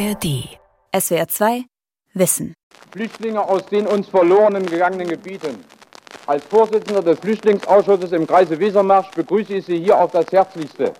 [0.00, 0.48] ARD.
[0.98, 1.64] SWR 2
[2.14, 2.54] Wissen.
[2.90, 5.62] Flüchtlinge aus den uns verloren gegangenen Gebieten.
[6.26, 10.94] Als Vorsitzender des Flüchtlingsausschusses im Kreise Wesermarsch begrüße ich Sie hier auf das Herzlichste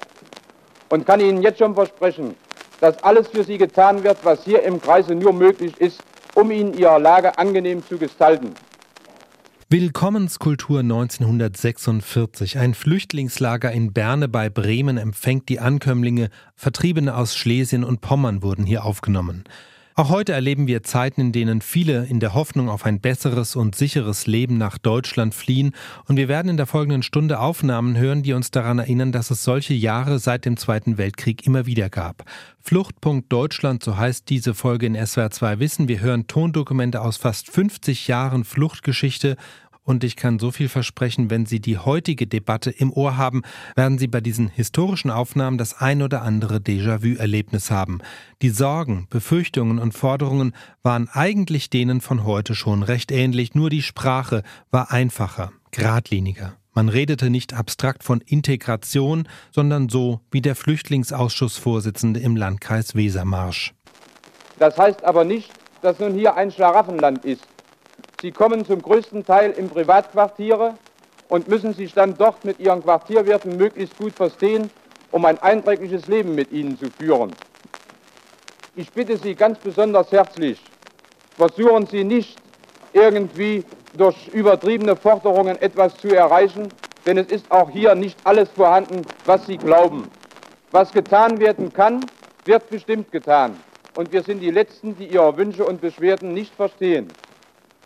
[0.90, 2.36] und kann Ihnen jetzt schon versprechen,
[2.80, 6.02] dass alles für Sie getan wird, was hier im Kreise nur möglich ist,
[6.34, 8.54] um Ihnen Ihre Lage angenehm zu gestalten.
[9.72, 12.58] Willkommenskultur 1946.
[12.58, 16.30] Ein Flüchtlingslager in Berne bei Bremen empfängt die Ankömmlinge.
[16.56, 19.44] Vertriebene aus Schlesien und Pommern wurden hier aufgenommen.
[19.96, 23.74] Auch heute erleben wir Zeiten, in denen viele in der Hoffnung auf ein besseres und
[23.74, 25.72] sicheres Leben nach Deutschland fliehen.
[26.06, 29.42] Und wir werden in der folgenden Stunde Aufnahmen hören, die uns daran erinnern, dass es
[29.42, 32.24] solche Jahre seit dem Zweiten Weltkrieg immer wieder gab.
[32.60, 35.88] Fluchtpunkt Deutschland, so heißt diese Folge in SWR 2 Wissen.
[35.88, 39.36] Wir hören Tondokumente aus fast 50 Jahren Fluchtgeschichte
[39.90, 43.42] und ich kann so viel versprechen, wenn Sie die heutige Debatte im Ohr haben,
[43.74, 47.98] werden Sie bei diesen historischen Aufnahmen das ein oder andere Déjà-vu-Erlebnis haben.
[48.40, 50.54] Die Sorgen, Befürchtungen und Forderungen
[50.84, 56.56] waren eigentlich denen von heute schon recht ähnlich, nur die Sprache war einfacher, geradliniger.
[56.72, 63.74] Man redete nicht abstrakt von Integration, sondern so wie der Flüchtlingsausschussvorsitzende im Landkreis Wesermarsch.
[64.60, 65.50] Das heißt aber nicht,
[65.82, 67.44] dass nun hier ein Schlaraffenland ist.
[68.22, 70.74] Sie kommen zum größten Teil in Privatquartiere
[71.30, 74.68] und müssen sich dann dort mit ihren Quartierwirten möglichst gut verstehen,
[75.10, 77.32] um ein einträgliches Leben mit ihnen zu führen.
[78.76, 80.60] Ich bitte Sie ganz besonders herzlich,
[81.38, 82.38] versuchen Sie nicht
[82.92, 83.64] irgendwie
[83.96, 86.70] durch übertriebene Forderungen etwas zu erreichen,
[87.06, 90.10] denn es ist auch hier nicht alles vorhanden, was Sie glauben.
[90.72, 92.04] Was getan werden kann,
[92.44, 93.58] wird bestimmt getan.
[93.94, 97.08] Und wir sind die Letzten, die Ihre Wünsche und Beschwerden nicht verstehen.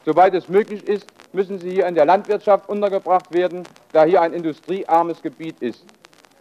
[0.04, 4.34] Soweit es möglich ist, müssen sie hier in der Landwirtschaft untergebracht werden, da hier ein
[4.34, 5.84] industriearmes Gebiet ist.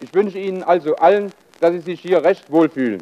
[0.01, 3.01] Ich wünsche Ihnen also allen, dass Sie sich hier recht wohlfühlen.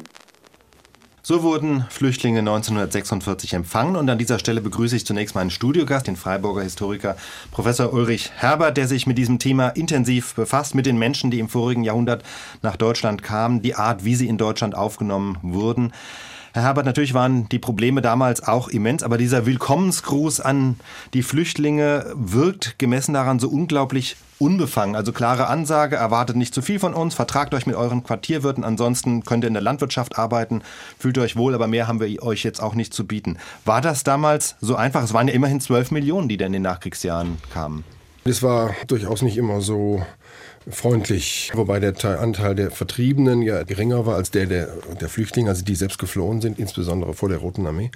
[1.24, 6.16] So wurden Flüchtlinge 1946 empfangen und an dieser Stelle begrüße ich zunächst meinen Studiogast, den
[6.16, 7.16] Freiburger Historiker
[7.52, 11.48] Professor Ulrich Herbert, der sich mit diesem Thema intensiv befasst, mit den Menschen, die im
[11.48, 12.24] vorigen Jahrhundert
[12.62, 15.92] nach Deutschland kamen, die Art, wie sie in Deutschland aufgenommen wurden.
[16.54, 20.76] Herr Herbert, natürlich waren die Probleme damals auch immens, aber dieser Willkommensgruß an
[21.14, 24.94] die Flüchtlinge wirkt gemessen daran so unglaublich unbefangen.
[24.94, 29.24] Also klare Ansage, erwartet nicht zu viel von uns, vertragt euch mit euren Quartierwirten, ansonsten
[29.24, 30.60] könnt ihr in der Landwirtschaft arbeiten,
[30.98, 33.38] fühlt euch wohl, aber mehr haben wir euch jetzt auch nicht zu bieten.
[33.64, 35.02] War das damals so einfach?
[35.02, 37.82] Es waren ja immerhin zwölf Millionen, die da in den Nachkriegsjahren kamen.
[38.24, 40.04] Es war durchaus nicht immer so
[40.70, 44.68] freundlich, wobei der Anteil der Vertriebenen ja geringer war als der der,
[45.00, 47.90] der Flüchtlinge, also die selbst geflohen sind, insbesondere vor der Roten Armee.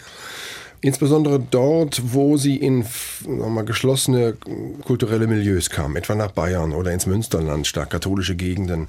[0.83, 2.85] Insbesondere dort, wo sie in
[3.27, 4.37] mal, geschlossene
[4.85, 8.89] kulturelle Milieus kamen, etwa nach Bayern oder ins Münsterland, stark katholische Gegenden,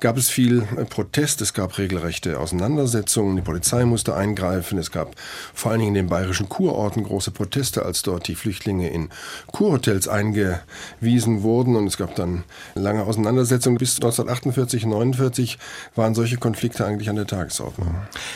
[0.00, 5.14] gab es viel äh, Protest, es gab regelrechte Auseinandersetzungen, die Polizei musste eingreifen, es gab
[5.54, 9.10] vor allen Dingen in den bayerischen Kurorten große Proteste, als dort die Flüchtlinge in
[9.46, 12.44] Kurhotels eingewiesen wurden und es gab dann
[12.74, 13.78] lange Auseinandersetzungen.
[13.78, 15.58] Bis 1948, 49
[15.94, 17.94] waren solche Konflikte eigentlich an der Tagesordnung.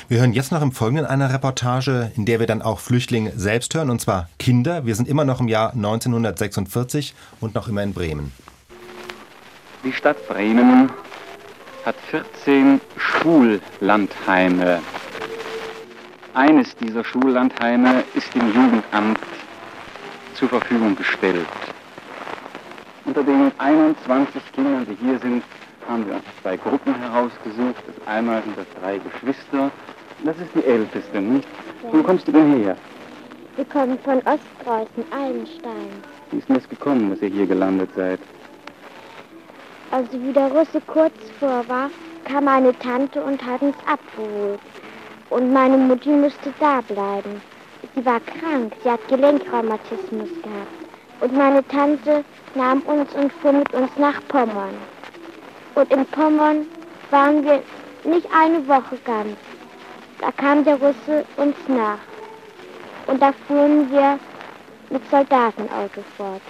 [0.09, 3.75] Wir hören jetzt noch im Folgenden eine Reportage, in der wir dann auch Flüchtlinge selbst
[3.75, 4.87] hören, und zwar Kinder.
[4.87, 8.33] Wir sind immer noch im Jahr 1946 und noch immer in Bremen.
[9.85, 10.91] Die Stadt Bremen
[11.85, 14.81] hat 14 Schullandheime.
[16.33, 19.19] Eines dieser Schullandheime ist dem Jugendamt
[20.35, 21.47] zur Verfügung gestellt.
[23.05, 25.43] Unter den 21 Kindern, die hier sind,
[25.87, 27.83] haben wir zwei Gruppen herausgesucht.
[27.87, 29.71] Das einmal sind das drei Geschwister.
[30.25, 31.47] Das ist die älteste, nicht?
[31.83, 31.93] Ja.
[31.93, 32.77] Wo kommst du denn her?
[33.57, 35.91] Wir kommen von Ostpreußen, Eilenstein.
[36.31, 38.19] Wie ist denn das gekommen, dass ihr hier gelandet seid?
[39.95, 41.89] Also wie der Russe kurz vor war,
[42.25, 44.59] kam meine Tante und hat uns abgeholt.
[45.31, 47.41] Und meine Mutti musste da bleiben.
[47.95, 50.77] Sie war krank, sie hat Gelenkrheumatismus gehabt.
[51.21, 52.25] Und meine Tante
[52.57, 54.75] nahm uns und fuhr mit uns nach Pommern.
[55.77, 56.67] Und in Pommern
[57.13, 57.63] waren wir
[58.03, 59.37] nicht eine Woche ganz.
[60.21, 62.03] Da kam der Russe uns nach.
[63.07, 64.19] Und da fuhren wir
[64.91, 66.43] mit Soldatenauto fort.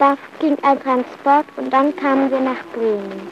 [0.00, 3.28] Da ging ein Transport und dann kamen wir nach Bremen.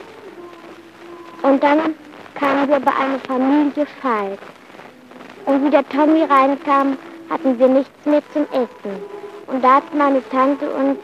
[1.43, 1.95] Und dann
[2.35, 4.39] kamen wir bei einer Familie Falk.
[5.47, 6.99] Und wie der Tommy reinkam,
[7.31, 9.01] hatten wir nichts mehr zum Essen.
[9.47, 10.99] Und da hat meine Tante uns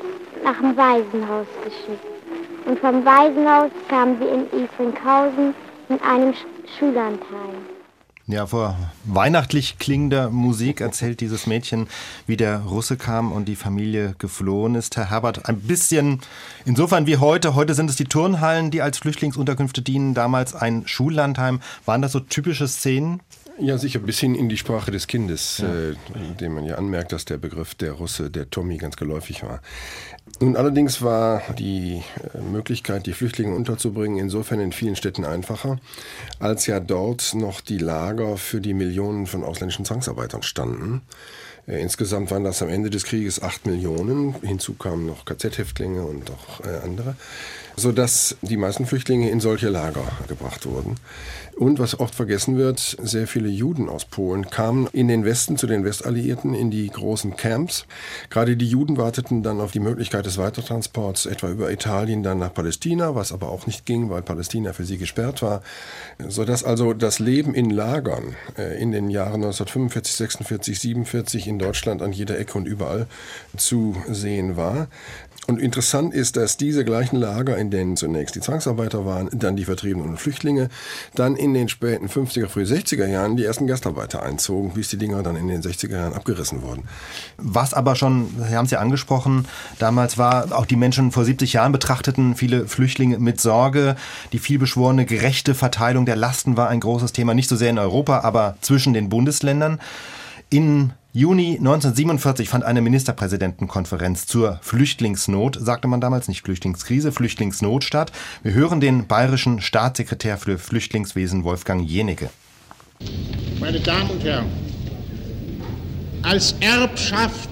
[0.45, 2.05] nach dem Waisenhaus geschickt.
[2.67, 5.55] Und vom Waisenhaus kamen wir in Efringhausen
[5.89, 6.35] in einem
[6.79, 7.74] Schullandheim.
[8.27, 11.89] Ja, vor weihnachtlich klingender Musik erzählt dieses Mädchen,
[12.27, 14.97] wie der Russe kam und die Familie geflohen ist.
[14.97, 16.21] Herr Herbert, ein bisschen
[16.65, 17.55] insofern wie heute.
[17.55, 21.61] Heute sind es die Turnhallen, die als Flüchtlingsunterkünfte dienen, damals ein Schullandheim.
[21.85, 23.21] Waren das so typische Szenen?
[23.59, 25.73] Ja, sicher, bis hin in die Sprache des Kindes, ja.
[25.73, 25.95] äh,
[26.41, 29.61] dem man ja anmerkt, dass der Begriff der Russe, der Tommy, ganz geläufig war.
[30.41, 32.03] Nun allerdings war die
[32.35, 35.79] äh, Möglichkeit, die Flüchtlinge unterzubringen, insofern in vielen Städten einfacher,
[36.41, 41.03] als ja dort noch die Lager für die Millionen von ausländischen Zwangsarbeitern standen.
[41.69, 44.35] Äh, insgesamt waren das am Ende des Krieges acht Millionen.
[44.43, 47.15] Hinzu kamen noch KZ-Häftlinge und auch äh, andere
[47.77, 50.97] sodass die meisten Flüchtlinge in solche Lager gebracht wurden.
[51.57, 55.69] Und was oft vergessen wird, sehr viele Juden aus Polen kamen in den Westen zu
[55.69, 57.87] den Westalliierten in die großen Camps.
[58.29, 62.53] Gerade die Juden warteten dann auf die Möglichkeit des Weitertransports etwa über Italien dann nach
[62.53, 65.63] Palästina, was aber auch nicht ging, weil Palästina für sie gesperrt war,
[66.27, 72.03] sodass also das Leben in Lagern äh, in den Jahren 1945, 46, 47 in Deutschland
[72.03, 73.07] an jeder Ecke und überall
[73.57, 74.89] zu sehen war.
[75.47, 79.65] Und interessant ist, dass diese gleichen Lager, in denen zunächst die Zwangsarbeiter waren, dann die
[79.65, 80.69] Vertriebenen und Flüchtlinge,
[81.15, 85.23] dann in den späten 50er, früh 60er Jahren die ersten Gastarbeiter einzogen, bis die Dinger
[85.23, 86.85] dann in den 60er Jahren abgerissen wurden.
[87.39, 89.47] Was aber schon, Sie haben es ja angesprochen,
[89.79, 93.97] damals war, auch die Menschen vor 70 Jahren betrachteten viele Flüchtlinge mit Sorge.
[94.33, 98.21] Die vielbeschworene gerechte Verteilung der Lasten war ein großes Thema, nicht so sehr in Europa,
[98.21, 99.81] aber zwischen den Bundesländern.
[100.51, 108.11] In Juni 1947 fand eine Ministerpräsidentenkonferenz zur Flüchtlingsnot, sagte man damals nicht Flüchtlingskrise, Flüchtlingsnot statt.
[108.43, 112.31] Wir hören den bayerischen Staatssekretär für Flüchtlingswesen Wolfgang Jenecke.
[113.61, 114.47] Meine Damen und Herren,
[116.23, 117.49] als Erbschaft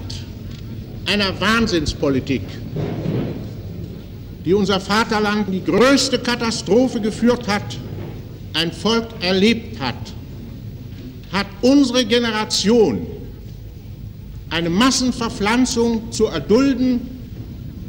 [1.05, 2.43] einer Wahnsinnspolitik,
[4.43, 7.79] die unser Vaterland in die größte Katastrophe geführt hat,
[8.55, 9.95] ein Volk erlebt hat,
[11.31, 13.07] hat unsere Generation
[14.53, 17.01] eine Massenverpflanzung zu erdulden,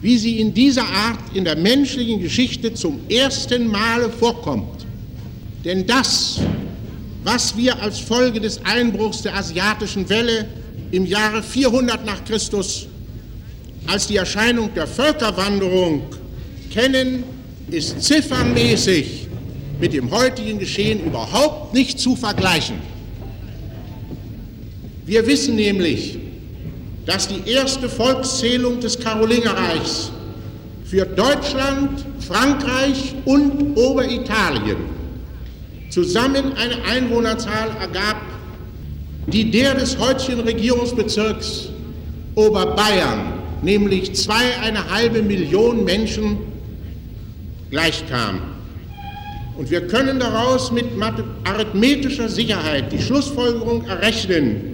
[0.01, 4.87] wie sie in dieser Art in der menschlichen Geschichte zum ersten Male vorkommt.
[5.63, 6.41] Denn das,
[7.23, 10.47] was wir als Folge des Einbruchs der asiatischen Welle
[10.91, 12.87] im Jahre 400 nach Christus
[13.87, 16.03] als die Erscheinung der Völkerwanderung
[16.71, 17.25] kennen,
[17.71, 19.27] ist ziffernmäßig
[19.81, 22.77] mit dem heutigen Geschehen überhaupt nicht zu vergleichen.
[25.05, 26.24] Wir wissen nämlich,
[27.07, 30.11] dass die erste Volkszählung des Karolingerreichs
[30.85, 34.77] für Deutschland, Frankreich und Oberitalien
[35.91, 38.21] zusammen eine Einwohnerzahl ergab,
[39.27, 41.69] die der des heutigen Regierungsbezirks
[42.35, 46.39] Oberbayern, nämlich zweieinhalb Millionen Menschen,
[47.71, 48.41] gleichkam.
[49.57, 50.87] Und wir können daraus mit
[51.45, 54.74] arithmetischer Sicherheit die Schlussfolgerung errechnen,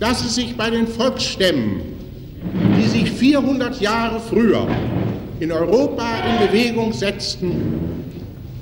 [0.00, 1.80] dass es sich bei den Volksstämmen,
[2.78, 4.66] die sich 400 Jahre früher
[5.40, 8.04] in Europa in Bewegung setzten,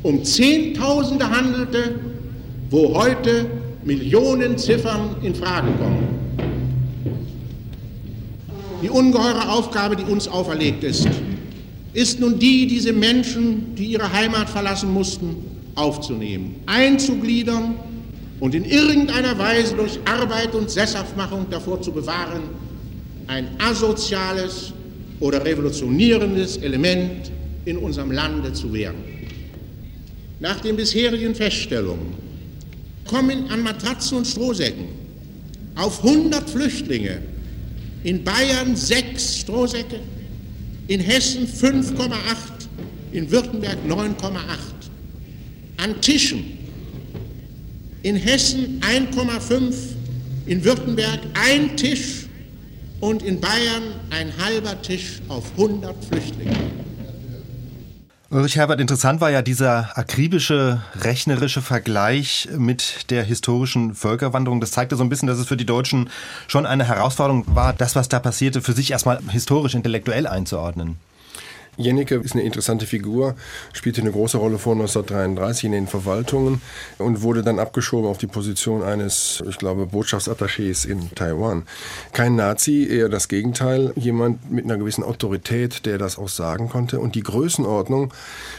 [0.03, 1.95] um Zehntausende handelte,
[2.71, 3.47] wo heute
[3.85, 6.09] Millionen Ziffern in Frage kommen.
[8.83, 11.09] Die ungeheure Aufgabe, die uns auferlegt ist,
[11.93, 15.37] ist nun die, diese Menschen, die ihre Heimat verlassen mussten,
[15.75, 17.75] aufzunehmen, einzugliedern
[18.41, 22.43] und in irgendeiner Weise durch Arbeit und Sesshaftmachung davor zu bewahren,
[23.27, 24.73] ein asoziales
[25.21, 27.31] oder revolutionierendes Element
[27.65, 29.03] in unserem Lande zu werden.
[30.39, 32.15] Nach den bisherigen Feststellungen
[33.07, 34.89] kommen an Matratzen und Strohsäcken
[35.75, 37.23] auf 100 Flüchtlinge
[38.05, 40.01] in Bayern sechs Strohsäcke,
[40.89, 42.13] in Hessen 5,8,
[43.13, 44.37] in Württemberg 9,8.
[45.79, 46.45] An Tischen
[48.03, 49.75] in Hessen 1,5,
[50.47, 52.27] in Württemberg ein Tisch
[53.01, 56.57] und in Bayern ein halber Tisch auf 100 Flüchtlinge.
[58.29, 64.61] Ulrich Herbert, interessant war ja dieser akribische, rechnerische Vergleich mit der historischen Völkerwanderung.
[64.61, 66.11] Das zeigte so ein bisschen, dass es für die Deutschen
[66.49, 70.97] schon eine Herausforderung war, das, was da passierte, für sich erstmal historisch, intellektuell einzuordnen.
[71.77, 73.35] Jennecke ist eine interessante Figur,
[73.73, 76.61] spielte eine große Rolle vor 1933 in den Verwaltungen
[76.99, 81.65] und wurde dann abgeschoben auf die Position eines, ich glaube, Botschaftsattachés in Taiwan.
[82.13, 86.99] Kein Nazi, eher das Gegenteil, jemand mit einer gewissen Autorität, der das auch sagen konnte
[87.01, 88.13] und die Größenordnung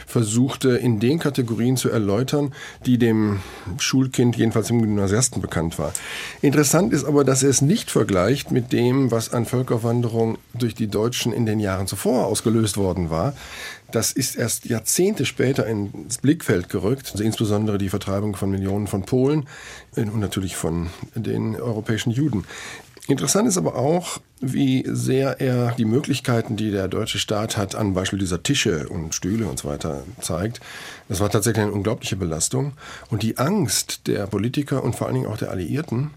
[0.06, 2.52] versuchte in den Kategorien zu erläutern,
[2.86, 3.40] die dem
[3.78, 5.92] Schulkind, jedenfalls im Gymnasiasten, bekannt war.
[6.40, 10.86] Interessant ist aber, dass er es nicht vergleicht mit dem, was an Völkerwanderung durch die
[10.88, 13.34] Deutschen in den Jahren zuvor ausgelöst worden war.
[13.90, 19.04] Das ist erst Jahrzehnte später ins Blickfeld gerückt, also insbesondere die Vertreibung von Millionen von
[19.04, 19.46] Polen
[19.96, 22.44] und natürlich von den europäischen Juden.
[23.08, 27.94] Interessant ist aber auch, wie sehr er die Möglichkeiten, die der deutsche Staat hat, an
[27.94, 30.60] Beispiel dieser Tische und Stühle und so weiter zeigt.
[31.08, 32.74] Das war tatsächlich eine unglaubliche Belastung.
[33.08, 36.10] Und die Angst der Politiker und vor allen Dingen auch der Alliierten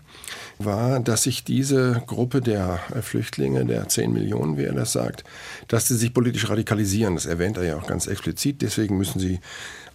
[0.65, 5.23] war, dass sich diese Gruppe der Flüchtlinge, der 10 Millionen, wie er das sagt,
[5.67, 7.15] dass sie sich politisch radikalisieren.
[7.15, 8.61] Das erwähnt er ja auch ganz explizit.
[8.61, 9.39] Deswegen müssen sie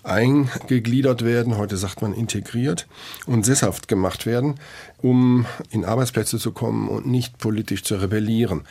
[0.07, 2.87] eingegliedert werden, heute sagt man integriert
[3.27, 4.55] und sesshaft gemacht werden,
[5.03, 8.63] um in Arbeitsplätze zu kommen und nicht politisch zu rebellieren.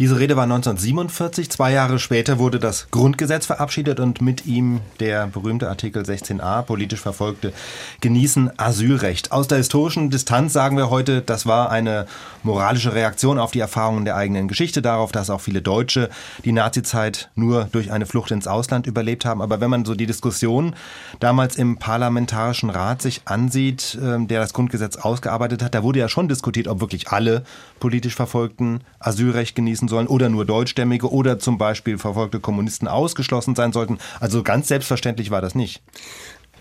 [0.00, 1.50] Diese Rede war 1947.
[1.50, 7.00] Zwei Jahre später wurde das Grundgesetz verabschiedet und mit ihm der berühmte Artikel 16a, politisch
[7.00, 7.52] Verfolgte
[8.00, 9.30] genießen Asylrecht.
[9.30, 12.06] Aus der historischen Distanz sagen wir heute, das war eine
[12.42, 16.10] moralische Reaktion auf die Erfahrungen der eigenen Geschichte, darauf, dass auch viele Deutsche
[16.44, 19.40] die Nazizeit nur durch eine Flucht ins Ausland überlebt haben.
[19.40, 20.74] Aber wenn man so die Diskussion
[21.20, 26.08] damals im Parlamentarischen Rat sich ansieht, ähm, der das Grundgesetz ausgearbeitet hat, da wurde ja
[26.08, 27.44] schon diskutiert, ob wirklich alle
[27.84, 33.74] politisch Verfolgten Asylrecht genießen sollen oder nur Deutschstämmige oder zum Beispiel verfolgte Kommunisten ausgeschlossen sein
[33.74, 33.98] sollten.
[34.20, 35.82] Also ganz selbstverständlich war das nicht.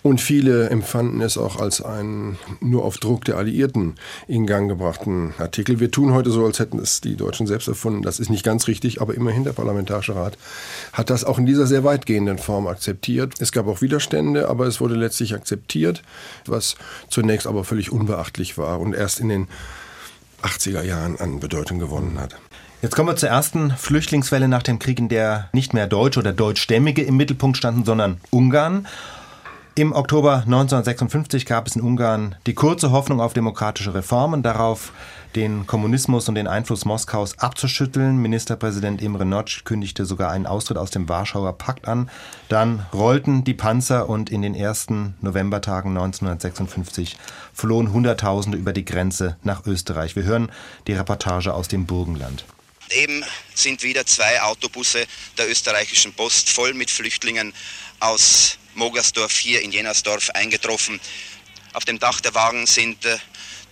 [0.02, 3.96] Und viele empfanden es auch als einen nur auf Druck der Alliierten
[4.28, 5.80] in Gang gebrachten Artikel.
[5.80, 8.02] Wir tun heute so, als hätten es die Deutschen selbst erfunden.
[8.02, 10.38] Das ist nicht ganz richtig, aber immerhin der Parlamentarische Rat
[10.92, 13.36] hat das auch in dieser sehr weitgehenden Form akzeptiert.
[13.40, 16.04] Es gab auch Widerstände, aber es wurde letztlich akzeptiert,
[16.48, 16.76] was
[17.08, 19.48] zunächst aber völlig unbeachtlich war und erst in den
[20.44, 22.36] 80er Jahren an Bedeutung gewonnen hat.
[22.82, 26.34] Jetzt kommen wir zur ersten Flüchtlingswelle nach dem Krieg, in der nicht mehr Deutsche oder
[26.34, 28.88] Deutschstämmige im Mittelpunkt standen, sondern Ungarn.
[29.76, 34.92] Im Oktober 1956 gab es in Ungarn die kurze Hoffnung auf demokratische Reformen, darauf
[35.36, 38.18] den Kommunismus und den Einfluss Moskaus abzuschütteln.
[38.18, 42.10] Ministerpräsident Imre Notch kündigte sogar einen Austritt aus dem Warschauer Pakt an.
[42.50, 47.18] Dann rollten die Panzer und in den ersten Novembertagen 1956
[47.54, 50.16] flohen Hunderttausende über die Grenze nach Österreich.
[50.16, 50.52] Wir hören
[50.88, 52.46] die Reportage aus dem Burgenland.
[52.90, 53.24] Eben
[53.56, 55.06] sind wieder zwei Autobusse
[55.38, 57.54] der österreichischen Post voll mit Flüchtlingen
[58.00, 61.00] aus Mogersdorf hier in Jenersdorf eingetroffen.
[61.74, 63.18] Auf dem Dach der Wagen sind äh,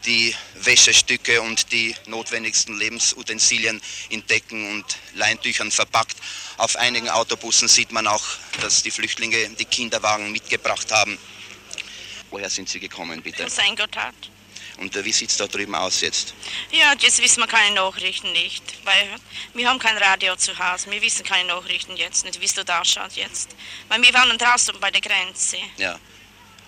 [0.06, 6.18] die Wäschestücke und die notwendigsten Lebensutensilien in Decken und Leintüchern verpackt.
[6.58, 8.24] Auf einigen Autobussen sieht man auch,
[8.62, 11.18] dass die Flüchtlinge die Kinderwagen mitgebracht haben.
[12.30, 13.46] Woher sind Sie gekommen, bitte?
[13.46, 14.16] Aus Eingotthard.
[14.78, 16.34] Und äh, wie sieht es da drüben aus jetzt?
[16.72, 19.08] Ja, jetzt wissen wir keine Nachrichten nicht, weil
[19.54, 20.90] wir haben kein Radio zu Hause.
[20.90, 23.50] Wir wissen keine Nachrichten jetzt nicht, wie es da ausschaut jetzt.
[23.90, 25.58] Weil wir waren draußen bei der Grenze.
[25.78, 26.00] Ja.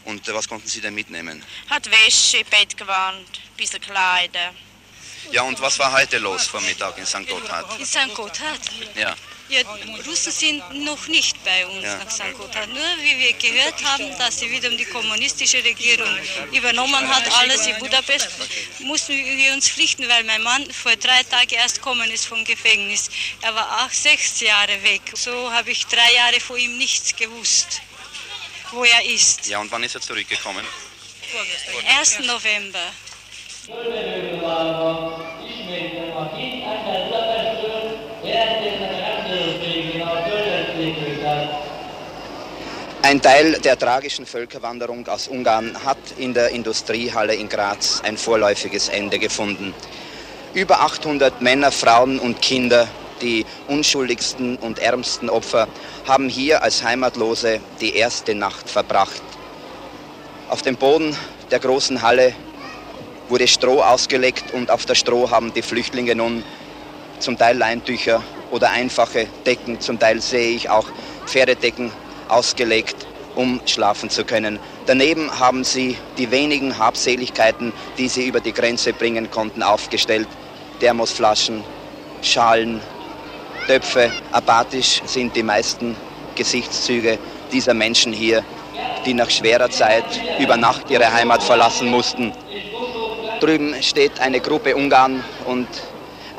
[0.05, 1.43] Und äh, was konnten Sie denn mitnehmen?
[1.69, 4.53] Hat Wäsche, Bettgewand, ein bisschen Kleider.
[5.31, 7.27] Ja, und was war heute los vor Mittag in St.
[7.27, 7.79] Gotthard?
[7.79, 8.13] In St.
[8.13, 8.59] Gotthard?
[8.95, 9.15] Ja.
[9.49, 9.59] Ja,
[10.07, 11.97] Russen sind noch nicht bei uns Ja.
[11.97, 12.33] nach St.
[12.37, 12.67] Gotthard.
[12.69, 16.09] Nur wie wir gehört haben, dass sie wieder die kommunistische Regierung
[16.53, 18.29] übernommen hat, alles in Budapest,
[18.79, 23.09] mussten wir uns pflichten, weil mein Mann vor drei Tagen erst gekommen ist vom Gefängnis.
[23.41, 25.01] Er war auch sechs Jahre weg.
[25.13, 27.81] So habe ich drei Jahre vor ihm nichts gewusst,
[28.73, 29.47] wo er ist.
[29.47, 30.65] Ja, und wann ist er zurückgekommen?
[31.99, 32.19] 1.
[32.19, 32.79] November.
[43.01, 48.89] Ein Teil der tragischen Völkerwanderung aus Ungarn hat in der Industriehalle in Graz ein vorläufiges
[48.89, 49.73] Ende gefunden.
[50.53, 52.87] Über 800 Männer, Frauen und Kinder,
[53.23, 55.67] die unschuldigsten und ärmsten Opfer,
[56.07, 59.21] haben hier als Heimatlose die erste Nacht verbracht.
[60.49, 61.17] Auf dem Boden
[61.49, 62.35] der großen Halle
[63.29, 66.43] wurde Stroh ausgelegt und auf das Stroh haben die Flüchtlinge nun
[67.19, 70.85] zum Teil Leintücher oder einfache Decken, zum Teil sehe ich auch
[71.25, 71.91] Pferdedecken
[72.27, 74.59] ausgelegt, um schlafen zu können.
[74.85, 80.27] Daneben haben sie die wenigen Habseligkeiten, die sie über die Grenze bringen konnten, aufgestellt.
[80.79, 81.63] Thermosflaschen,
[82.21, 82.81] Schalen,
[83.67, 84.11] Töpfe.
[84.31, 85.95] Apathisch sind die meisten
[86.35, 87.17] Gesichtszüge
[87.51, 88.43] dieser Menschen hier,
[89.05, 90.05] die nach schwerer Zeit
[90.39, 92.33] über Nacht ihre Heimat verlassen mussten.
[93.39, 95.67] Drüben steht eine Gruppe Ungarn und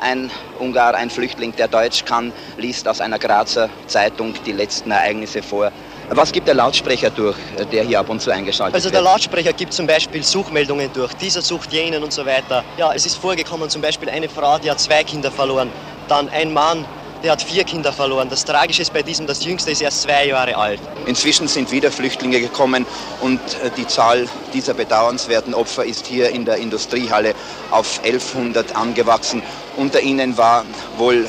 [0.01, 0.29] ein
[0.59, 5.71] Ungar, ein Flüchtling, der Deutsch kann, liest aus einer Grazer Zeitung die letzten Ereignisse vor.
[6.09, 7.37] Was gibt der Lautsprecher durch,
[7.71, 9.11] der hier ab und zu eingeschaltet Also der wird?
[9.11, 12.63] Lautsprecher gibt zum Beispiel Suchmeldungen durch, dieser sucht jenen und so weiter.
[12.77, 15.71] Ja, es ist vorgekommen zum Beispiel eine Frau, die hat zwei Kinder verloren,
[16.07, 16.85] dann ein Mann,
[17.25, 18.29] der hat vier Kinder verloren.
[18.29, 20.79] Das Tragische ist bei diesem, das jüngste ist erst zwei Jahre alt.
[21.07, 22.85] Inzwischen sind wieder Flüchtlinge gekommen
[23.19, 27.33] und äh, die Zahl dieser bedauernswerten Opfer ist hier in der Industriehalle
[27.71, 29.41] auf 1100 angewachsen.
[29.75, 30.65] Unter ihnen war
[30.97, 31.25] wohl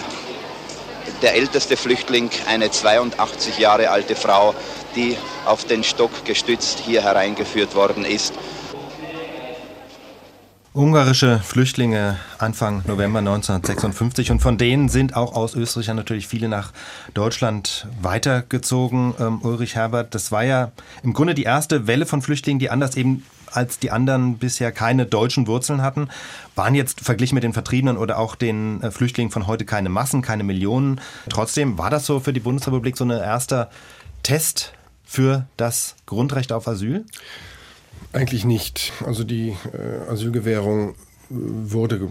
[1.23, 4.55] der älteste Flüchtling, eine 82 Jahre alte Frau,
[4.97, 8.35] die auf den Stock gestützt hier hereingeführt worden ist.
[10.77, 16.73] Ungarische Flüchtlinge Anfang November 1956 und von denen sind auch aus Österreich natürlich viele nach
[17.15, 19.15] Deutschland weitergezogen.
[19.19, 22.95] Ähm, Ulrich Herbert, das war ja im Grunde die erste Welle von Flüchtlingen, die anders
[22.95, 26.11] eben als die anderen bisher keine deutschen Wurzeln hatten,
[26.57, 30.21] waren jetzt verglichen mit den Vertriebenen oder auch den äh, Flüchtlingen von heute keine Massen,
[30.21, 31.01] keine Millionen.
[31.31, 33.71] Trotzdem war das so für die Bundesrepublik so ein erster
[34.23, 34.75] Test
[35.07, 37.07] für das Grundrecht auf Asyl?
[38.17, 38.95] Eigentlich nicht.
[39.05, 40.95] Also die äh, Asylgewährung
[41.29, 42.11] wurde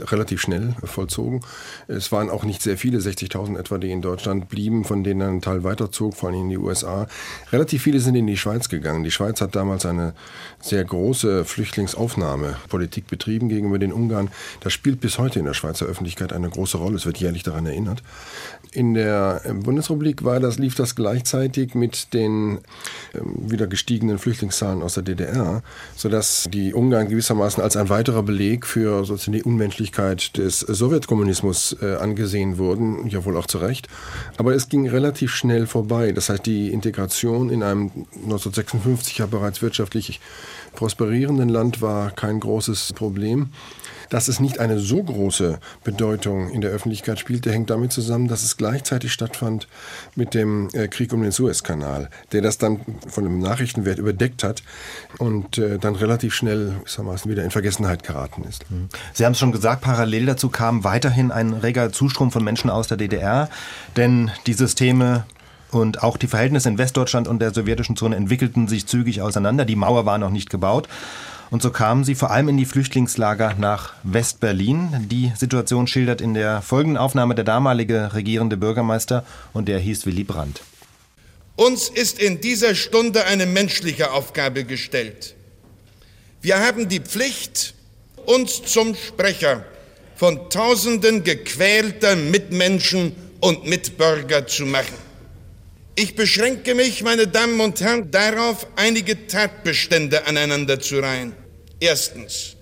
[0.00, 1.40] relativ schnell vollzogen.
[1.88, 5.42] Es waren auch nicht sehr viele, 60.000 etwa, die in Deutschland blieben, von denen ein
[5.42, 7.06] Teil weiterzog, vor allem in die USA.
[7.52, 9.04] Relativ viele sind in die Schweiz gegangen.
[9.04, 10.14] Die Schweiz hat damals eine
[10.60, 14.30] sehr große Flüchtlingsaufnahmepolitik betrieben gegenüber den Ungarn.
[14.60, 16.96] Das spielt bis heute in der Schweizer Öffentlichkeit eine große Rolle.
[16.96, 18.02] Es wird jährlich daran erinnert.
[18.72, 22.58] In der Bundesrepublik war das, lief das gleichzeitig mit den
[23.14, 25.62] ähm, wieder gestiegenen Flüchtlingszahlen aus der DDR,
[25.94, 31.76] sodass die Ungarn gewissermaßen als ein weiterer Beleg Beleg für sozusagen die Unmenschlichkeit des Sowjetkommunismus
[31.82, 33.88] äh, angesehen wurden, ja wohl auch zu Recht.
[34.38, 36.12] Aber es ging relativ schnell vorbei.
[36.12, 40.20] Das heißt, die Integration in einem 1956 ja bereits wirtschaftlich
[40.74, 43.50] prosperierenden Land war kein großes Problem.
[44.08, 48.42] Dass es nicht eine so große Bedeutung in der Öffentlichkeit spielte, hängt damit zusammen, dass
[48.42, 49.68] es gleichzeitig stattfand
[50.14, 54.62] mit dem äh, Krieg um den Suezkanal, der das dann von dem Nachrichtenwert überdeckt hat
[55.18, 56.74] und äh, dann relativ schnell
[57.24, 58.70] wieder in Vergessenheit geraten ist.
[58.70, 58.88] Mhm.
[59.12, 62.88] Sie haben es schon gesagt, parallel dazu kam weiterhin ein reger Zustrom von Menschen aus
[62.88, 63.48] der DDR,
[63.96, 65.24] denn die Systeme
[65.70, 69.64] und auch die Verhältnisse in Westdeutschland und der sowjetischen Zone entwickelten sich zügig auseinander.
[69.64, 70.88] Die Mauer war noch nicht gebaut.
[71.50, 75.06] Und so kamen sie vor allem in die Flüchtlingslager nach West-Berlin.
[75.10, 80.24] Die Situation schildert in der folgenden Aufnahme der damalige regierende Bürgermeister und der hieß Willy
[80.24, 80.62] Brandt.
[81.54, 85.34] Uns ist in dieser Stunde eine menschliche Aufgabe gestellt.
[86.42, 87.74] Wir haben die Pflicht,
[88.26, 89.64] uns zum Sprecher
[90.16, 95.05] von Tausenden gequälter Mitmenschen und Mitbürger zu machen.
[95.98, 101.32] Ich beschränke mich, meine Damen und Herren, darauf, einige Tatbestände aneinander zu reihen.
[101.80, 102.54] Erstens.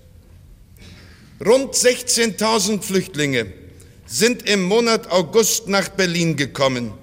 [1.45, 3.47] Rund 16.000 Flüchtlinge
[4.05, 6.93] sind im Monat August nach Berlin gekommen.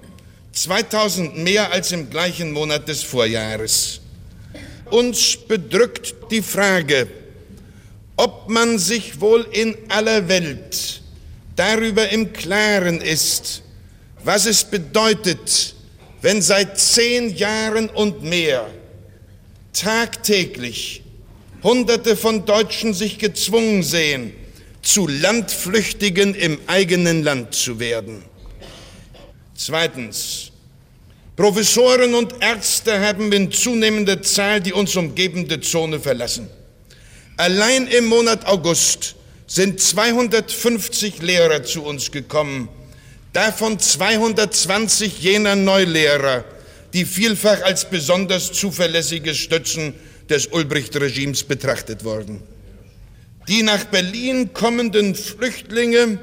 [0.53, 4.01] 2000 mehr als im gleichen Monat des Vorjahres.
[4.89, 7.09] Uns bedrückt die Frage,
[8.17, 11.03] ob man sich wohl in aller Welt
[11.55, 13.61] darüber im Klaren ist,
[14.23, 15.75] was es bedeutet,
[16.23, 18.69] wenn seit zehn Jahren und mehr
[19.73, 21.03] tagtäglich
[21.61, 24.33] Hunderte von Deutschen sich gezwungen sehen,
[24.81, 28.23] zu Landflüchtigen im eigenen Land zu werden.
[29.55, 30.49] Zweitens.
[31.35, 36.47] Professoren und Ärzte haben in zunehmender Zahl die uns umgebende Zone verlassen.
[37.37, 39.15] Allein im Monat August
[39.47, 42.69] sind 250 Lehrer zu uns gekommen,
[43.33, 46.45] davon 220 jener Neulehrer,
[46.93, 49.95] die vielfach als besonders zuverlässige Stützen
[50.29, 52.41] des Ulbricht-Regimes betrachtet wurden.
[53.47, 56.19] Die nach Berlin kommenden Flüchtlinge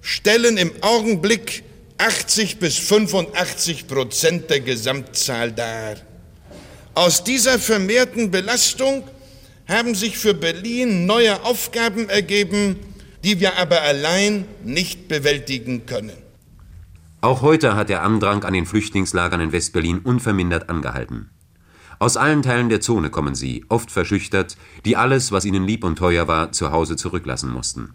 [0.00, 1.62] stellen im Augenblick
[1.98, 5.96] 80 bis 85 Prozent der Gesamtzahl dar.
[6.94, 9.04] Aus dieser vermehrten Belastung
[9.68, 12.76] haben sich für Berlin neue Aufgaben ergeben,
[13.22, 16.27] die wir aber allein nicht bewältigen können.
[17.20, 21.30] Auch heute hat der Andrang an den Flüchtlingslagern in Westberlin unvermindert angehalten.
[21.98, 25.96] Aus allen Teilen der Zone kommen sie, oft verschüchtert, die alles, was ihnen lieb und
[25.98, 27.92] teuer war, zu Hause zurücklassen mussten.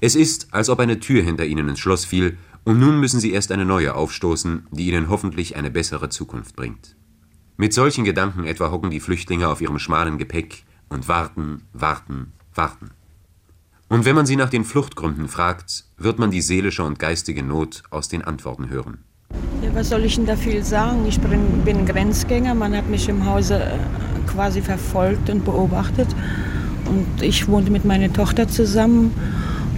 [0.00, 3.32] Es ist, als ob eine Tür hinter ihnen ins Schloss fiel, und nun müssen sie
[3.32, 6.94] erst eine neue aufstoßen, die ihnen hoffentlich eine bessere Zukunft bringt.
[7.56, 12.90] Mit solchen Gedanken etwa hocken die Flüchtlinge auf ihrem schmalen Gepäck und warten, warten, warten.
[13.88, 17.82] Und wenn man sie nach den Fluchtgründen fragt, wird man die seelische und geistige Not
[17.90, 18.98] aus den Antworten hören.
[19.62, 21.04] Ja, was soll ich denn da viel sagen?
[21.06, 23.78] Ich bin, bin Grenzgänger, man hat mich im Hause äh,
[24.26, 26.08] quasi verfolgt und beobachtet.
[26.86, 29.12] Und ich wohnte mit meiner Tochter zusammen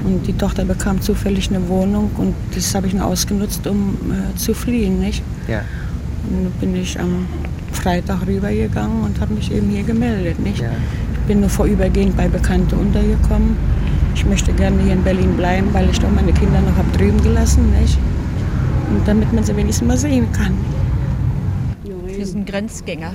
[0.04, 4.36] und die Tochter bekam zufällig eine Wohnung und das habe ich nur ausgenutzt, um äh,
[4.36, 5.00] zu fliehen.
[5.00, 5.22] Nicht?
[5.48, 5.62] Ja.
[6.30, 7.26] Und dann bin ich am
[7.72, 10.38] Freitag rübergegangen und habe mich eben hier gemeldet.
[10.38, 10.60] Nicht?
[10.60, 10.70] Ja.
[11.14, 13.56] Ich bin nur vorübergehend bei Bekannten untergekommen
[14.22, 17.20] ich möchte gerne hier in Berlin bleiben, weil ich doch meine Kinder noch habe drüben
[17.24, 17.98] gelassen, nicht?
[18.88, 20.56] Und damit man sie wenigstens mal sehen kann.
[22.06, 23.10] Wir sind Grenzgänger.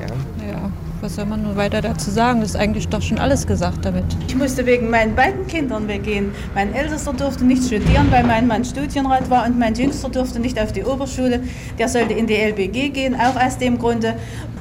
[0.00, 0.46] Ja.
[0.48, 2.40] Ja, was soll man nur weiter dazu sagen?
[2.40, 4.04] Das ist eigentlich doch schon alles gesagt damit.
[4.28, 6.30] Ich musste wegen meinen beiden Kindern weggehen.
[6.54, 10.56] Mein Ältester durfte nicht studieren, weil mein Mann Studienrat war und mein Jüngster durfte nicht
[10.60, 11.40] auf die Oberschule.
[11.80, 14.14] Der sollte in die LBG gehen, auch aus dem Grunde.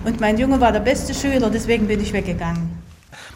[0.06, 2.87] Und mein Junge war der beste Schüler, deswegen bin ich weggegangen.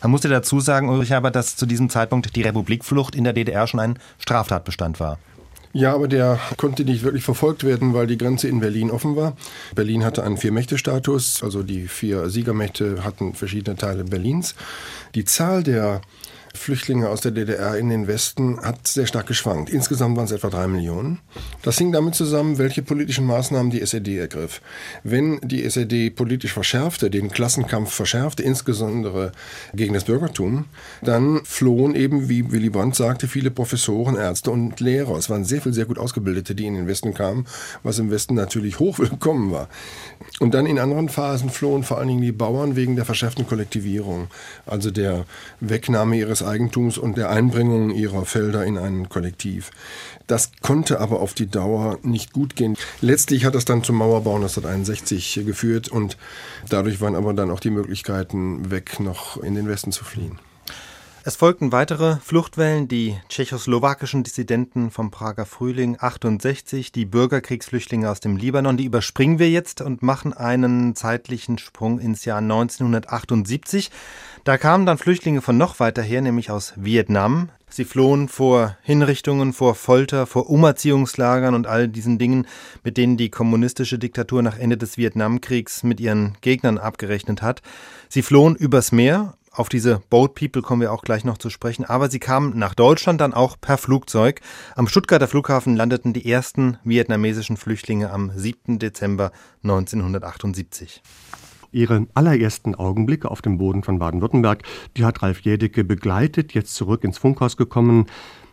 [0.01, 3.67] Man musste dazu sagen, Ulrich Herbert, dass zu diesem Zeitpunkt die Republikflucht in der DDR
[3.67, 5.19] schon ein Straftatbestand war.
[5.73, 9.37] Ja, aber der konnte nicht wirklich verfolgt werden, weil die Grenze in Berlin offen war.
[9.73, 14.55] Berlin hatte einen Vier-Mächte-Status, also die vier Siegermächte hatten verschiedene Teile Berlins.
[15.15, 16.01] Die Zahl der
[16.53, 19.69] Flüchtlinge aus der DDR in den Westen hat sehr stark geschwankt.
[19.69, 21.19] Insgesamt waren es etwa drei Millionen.
[21.61, 24.61] Das hing damit zusammen, welche politischen Maßnahmen die SED ergriff.
[25.03, 29.31] Wenn die SED politisch verschärfte, den Klassenkampf verschärfte, insbesondere
[29.73, 30.65] gegen das Bürgertum,
[31.01, 35.15] dann flohen eben, wie Willy Brandt sagte, viele Professoren, Ärzte und Lehrer.
[35.15, 37.45] Es waren sehr viel sehr gut Ausgebildete, die in den Westen kamen,
[37.83, 39.69] was im Westen natürlich hoch willkommen war.
[40.39, 44.27] Und dann in anderen Phasen flohen vor allen Dingen die Bauern wegen der verschärften Kollektivierung,
[44.65, 45.25] also der
[45.59, 49.71] Wegnahme ihres Eigentums und der Einbringung ihrer Felder in ein Kollektiv.
[50.27, 52.77] Das konnte aber auf die Dauer nicht gut gehen.
[53.01, 56.17] Letztlich hat das dann zum Mauerbau 1961 geführt und
[56.69, 60.39] dadurch waren aber dann auch die Möglichkeiten weg, noch in den Westen zu fliehen.
[61.23, 68.37] Es folgten weitere Fluchtwellen, die tschechoslowakischen Dissidenten vom Prager Frühling 68, die Bürgerkriegsflüchtlinge aus dem
[68.37, 73.91] Libanon, die überspringen wir jetzt und machen einen zeitlichen Sprung ins Jahr 1978.
[74.45, 77.49] Da kamen dann Flüchtlinge von noch weiter her, nämlich aus Vietnam.
[77.69, 82.47] Sie flohen vor Hinrichtungen, vor Folter, vor Umerziehungslagern und all diesen Dingen,
[82.83, 87.61] mit denen die kommunistische Diktatur nach Ende des Vietnamkriegs mit ihren Gegnern abgerechnet hat.
[88.09, 91.83] Sie flohen übers Meer, auf diese Boat People kommen wir auch gleich noch zu sprechen,
[91.83, 94.39] aber sie kamen nach Deutschland dann auch per Flugzeug.
[94.77, 98.79] Am Stuttgarter Flughafen landeten die ersten vietnamesischen Flüchtlinge am 7.
[98.79, 99.33] Dezember
[99.63, 101.01] 1978.
[101.73, 104.63] Ihre allerersten Augenblicke auf dem Boden von Baden-Württemberg,
[104.95, 108.07] die hat Ralf Jädecke begleitet, jetzt zurück ins Funkhaus gekommen.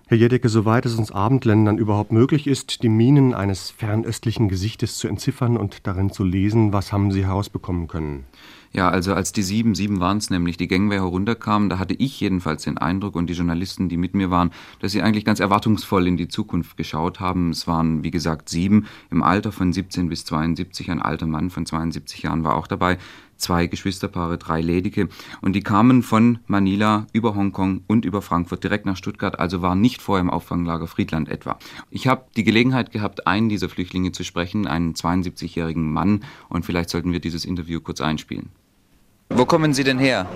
[0.09, 5.07] Herr Jedecke, soweit es uns Abendländern überhaupt möglich ist, die Minen eines fernöstlichen Gesichtes zu
[5.07, 8.25] entziffern und darin zu lesen, was haben Sie herausbekommen können?
[8.73, 12.21] Ja, also als die sieben, sieben waren es nämlich, die Gangway herunterkamen, da hatte ich
[12.21, 14.51] jedenfalls den Eindruck und die Journalisten, die mit mir waren,
[14.81, 17.51] dass sie eigentlich ganz erwartungsvoll in die Zukunft geschaut haben.
[17.51, 20.91] Es waren, wie gesagt, sieben im Alter von 17 bis 72.
[20.91, 22.99] Ein alter Mann von 72 Jahren war auch dabei
[23.39, 25.09] zwei Geschwisterpaare, drei ledige.
[25.41, 29.81] Und die kamen von Manila über Hongkong und über Frankfurt direkt nach Stuttgart, also waren
[29.81, 31.59] nicht vorher im Auffanglager Friedland etwa.
[31.91, 36.25] Ich habe die Gelegenheit gehabt, einen dieser Flüchtlinge zu sprechen, einen 72-jährigen Mann.
[36.49, 38.51] Und vielleicht sollten wir dieses Interview kurz einspielen.
[39.31, 40.27] Wo kommen Sie denn her?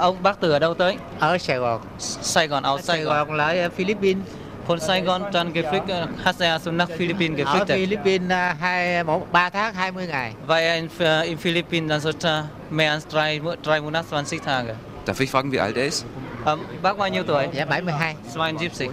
[0.00, 0.96] Ông bác từ ở đâu tới?
[1.18, 1.80] Ở Sài Gòn.
[1.98, 4.24] Sài Gòn, ở Sài Gòn là Philippines.
[4.66, 7.68] Von Saigon dann geflüchtet, hat er also nach Philippinen geflüchtet.
[7.68, 10.32] Ở Philippines hai, một, 3 tháng 20 ngày.
[10.46, 10.88] War er in,
[11.24, 12.10] in Philippinen also
[12.70, 14.74] mehr als drei, drei Monate, 20 Tage.
[15.06, 16.04] Darf ich fragen, wie alt er ist?
[16.46, 17.48] Ähm, bác bao nhiêu tuổi?
[17.52, 18.16] Ja, 72.
[18.34, 18.90] 72.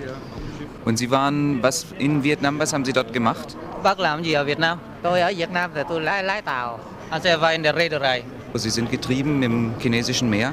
[0.86, 3.56] Und Sie waren was in Vietnam, was haben Sie dort gemacht?
[3.84, 4.78] Bác làm gì ở Việt Nam?
[5.02, 6.80] Tôi ở Việt Nam thì tôi lái, lái tàu.
[7.10, 8.22] Also er war in der Reederei.
[8.56, 10.48] Sie sind getrieben im chinesischen Meer?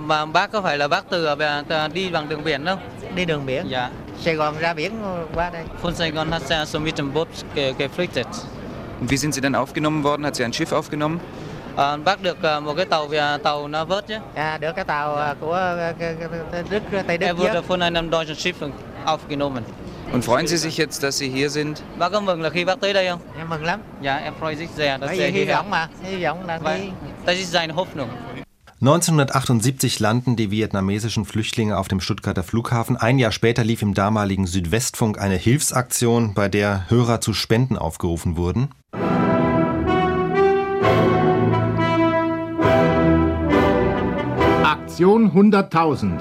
[0.00, 1.28] Mà bác có phải là bác từ
[1.94, 2.78] đi bằng đường biển không?
[3.14, 3.66] Đi đường biển?
[3.70, 3.90] Ja.
[4.24, 4.92] Sài Gòn ra biển
[5.34, 5.64] qua đây.
[5.82, 7.28] Von Saigon hat er so mit dem Boot
[7.78, 8.26] geflüchtet.
[9.00, 10.24] Und wie sind Sie dann aufgenommen worden?
[10.24, 11.18] Hat Sie ein Schiff aufgenommen?
[11.76, 13.08] À, bác được một cái tàu
[13.42, 14.14] tàu nó vớt chứ?
[14.36, 15.76] Ja, được cái tàu của
[16.70, 17.26] Đức Tây Đức.
[17.26, 18.70] Er wurde von einem deutschen Schiff
[19.04, 19.62] aufgenommen.
[20.12, 21.82] Und freuen Sie sich jetzt, dass Sie hier sind?
[21.98, 23.20] Bác có mừng là khi bác tới đây không?
[23.38, 23.80] Em mừng lắm.
[24.02, 26.58] Ja, er freut sich sehr, dass Bởi er vì hy vọng mà, hy vọng là
[26.64, 26.90] đi.
[27.26, 28.08] das ist seine Hoffnung.
[28.86, 32.96] 1978 landen die vietnamesischen Flüchtlinge auf dem Stuttgarter Flughafen.
[32.96, 38.36] Ein Jahr später lief im damaligen Südwestfunk eine Hilfsaktion, bei der Hörer zu Spenden aufgerufen
[38.36, 38.68] wurden.
[44.62, 46.20] Aktion 100.000.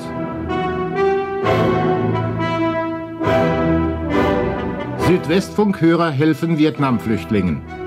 [5.06, 7.85] Südwestfunkhörer helfen Vietnamflüchtlingen.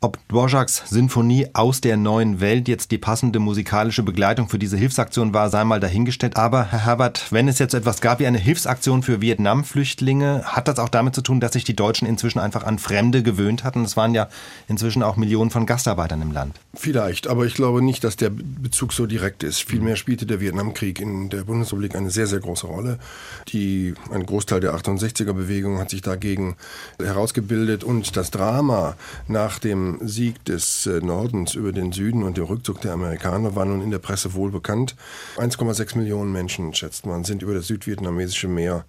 [0.00, 5.34] Ob Dvořáks Sinfonie aus der neuen Welt jetzt die passende musikalische Begleitung für diese Hilfsaktion
[5.34, 6.36] war, sei mal dahingestellt.
[6.36, 10.78] Aber Herr Herbert, wenn es jetzt etwas gab wie eine Hilfsaktion für Vietnam-Flüchtlinge, hat das
[10.78, 13.82] auch damit zu tun, dass sich die Deutschen inzwischen einfach an Fremde gewöhnt hatten?
[13.82, 14.28] Es waren ja
[14.68, 16.54] inzwischen auch Millionen von Gastarbeitern im Land.
[16.74, 19.64] Vielleicht, aber ich glaube nicht, dass der Bezug so direkt ist.
[19.64, 23.00] Vielmehr spielte der Vietnamkrieg in der Bundesrepublik eine sehr, sehr große Rolle.
[23.48, 26.54] Die, ein Großteil der 68er-Bewegung hat sich dagegen
[27.02, 28.94] herausgebildet und das Drama
[29.26, 33.64] nach dem Sieg des äh, Nordens über den Süden und dem Rückzug der Amerikaner war
[33.64, 34.96] nun in der Presse wohl bekannt.
[35.36, 38.84] 1,6 Millionen Menschen, schätzt man, sind über das südvietnamesische Meer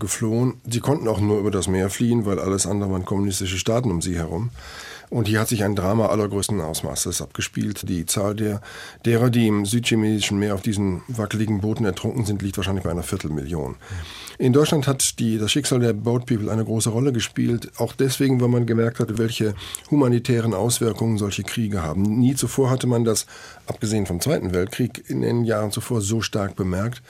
[0.00, 0.60] geflohen.
[0.68, 4.00] Sie konnten auch nur über das Meer fliehen, weil alles andere waren kommunistische Staaten um
[4.00, 4.50] sie herum.
[5.10, 7.88] Und hier hat sich ein Drama allergrößten Ausmaßes abgespielt.
[7.88, 8.60] Die Zahl der,
[9.04, 13.02] derer, die im südchinesischen Meer auf diesen wackeligen Booten ertrunken sind, liegt wahrscheinlich bei einer
[13.02, 13.76] Viertelmillion.
[14.38, 18.40] In Deutschland hat die, das Schicksal der Boat People eine große Rolle gespielt, auch deswegen,
[18.40, 19.54] weil man gemerkt hat, welche
[19.90, 22.02] humanitären Auswirkungen solche Kriege haben.
[22.02, 23.26] Nie zuvor hatte man das,
[23.66, 27.02] abgesehen vom Zweiten Weltkrieg, in den Jahren zuvor so stark bemerkt.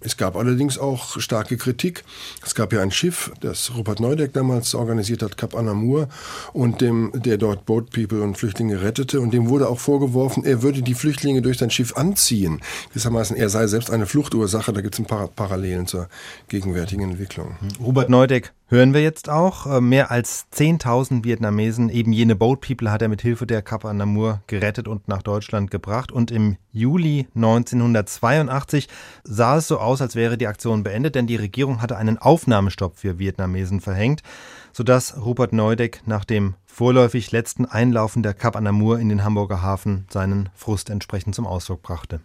[0.00, 2.04] Es gab allerdings auch starke Kritik.
[2.44, 6.08] Es gab ja ein Schiff, das Rupert Neudeck damals organisiert hat, Cap Anamur,
[6.52, 9.20] und dem, der dort Boat People und Flüchtlinge rettete.
[9.20, 12.60] Und dem wurde auch vorgeworfen, er würde die Flüchtlinge durch sein Schiff anziehen.
[12.90, 14.72] Gewissermaßen, er sei selbst eine Fluchtursache.
[14.72, 16.08] Da gibt es ein paar Parallelen zur
[16.48, 17.56] gegenwärtigen Entwicklung.
[17.80, 19.66] Robert Neudeck hören wir jetzt auch.
[19.66, 23.84] Äh, mehr als 10.000 Vietnamesen, eben jene Boat People, hat er mit Hilfe der Cap
[23.84, 26.12] Namur gerettet und nach Deutschland gebracht.
[26.12, 28.88] Und im Juli 1982
[29.24, 32.98] sah es so aus, als wäre die Aktion beendet, denn die Regierung hatte einen Aufnahmestopp
[32.98, 34.22] für Vietnamesen verhängt,
[34.72, 40.06] sodass Rupert Neudeck nach dem vorläufig letzten Einlaufen der Cap Namur in den Hamburger Hafen
[40.10, 42.20] seinen Frust entsprechend zum Ausdruck brachte.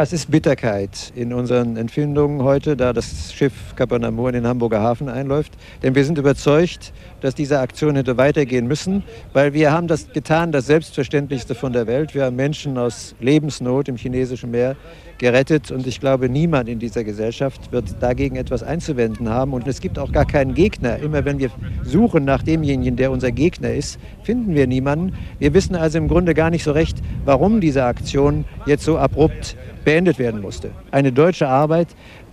[0.00, 5.08] Es ist Bitterkeit in unseren Empfindungen heute, da das Schiff Kapanamur in den Hamburger Hafen
[5.08, 5.54] einläuft.
[5.82, 9.02] Denn wir sind überzeugt, dass diese Aktion hätte weitergehen müssen,
[9.32, 12.14] weil wir haben das getan, das Selbstverständlichste von der Welt.
[12.14, 14.76] Wir haben Menschen aus Lebensnot im chinesischen Meer
[15.18, 19.80] gerettet und ich glaube, niemand in dieser Gesellschaft wird dagegen etwas einzuwenden haben und es
[19.80, 20.98] gibt auch gar keinen Gegner.
[20.98, 21.50] Immer wenn wir
[21.82, 25.14] suchen nach demjenigen, der unser Gegner ist, finden wir niemanden.
[25.38, 29.56] Wir wissen also im Grunde gar nicht so recht, warum diese Aktion jetzt so abrupt
[29.84, 30.70] beendet werden musste.
[30.90, 31.88] Eine deutsche Arbeit,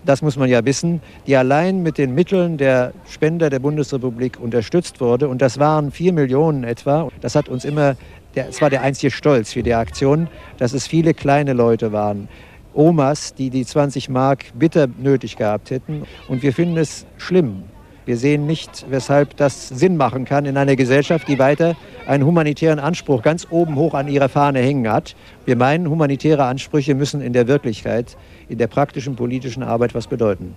[0.05, 5.01] das muss man ja wissen, die allein mit den Mitteln der Spender der Bundesrepublik unterstützt
[5.01, 5.27] wurde.
[5.27, 7.09] Und das waren vier Millionen etwa.
[7.21, 7.95] Das hat uns immer,
[8.33, 12.27] das war der einzige Stolz für die Aktion, dass es viele kleine Leute waren.
[12.73, 16.03] Omas, die die 20 Mark bitter nötig gehabt hätten.
[16.27, 17.63] Und wir finden es schlimm,
[18.05, 22.77] wir sehen nicht, weshalb das Sinn machen kann in einer Gesellschaft, die weiter einen humanitären
[22.77, 25.15] Anspruch ganz oben hoch an ihrer Fahne hängen hat.
[25.45, 28.15] Wir meinen, humanitäre Ansprüche müssen in der Wirklichkeit,
[28.49, 30.55] in der praktischen politischen Arbeit was bedeuten.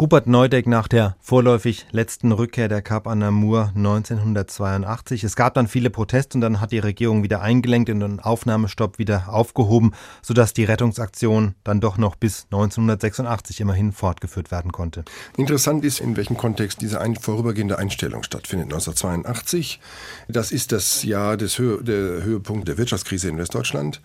[0.00, 5.22] Rupert Neudeck nach der vorläufig letzten Rückkehr der Cap Anamur 1982.
[5.22, 8.98] Es gab dann viele Proteste und dann hat die Regierung wieder eingelenkt und den Aufnahmestopp
[8.98, 15.04] wieder aufgehoben, sodass die Rettungsaktion dann doch noch bis 1986 immerhin fortgeführt werden konnte.
[15.36, 18.72] Interessant ist, in welchem Kontext diese ein, vorübergehende Einstellung stattfindet.
[18.72, 19.78] 1982,
[20.26, 24.00] das ist das Jahr des Hö der Höhepunkt der Wirtschaftskrise in Westdeutschland.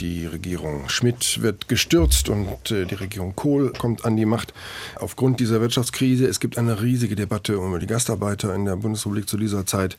[0.00, 4.52] Die Regierung Schmidt wird gestürzt und äh, die Regierung Kohl kommt an die Macht
[4.96, 6.26] aufgrund aufgrund dieser Wirtschaftskrise.
[6.26, 9.96] Es gibt eine riesige Debatte über die Gastarbeiter in der Bundesrepublik zu dieser Zeit.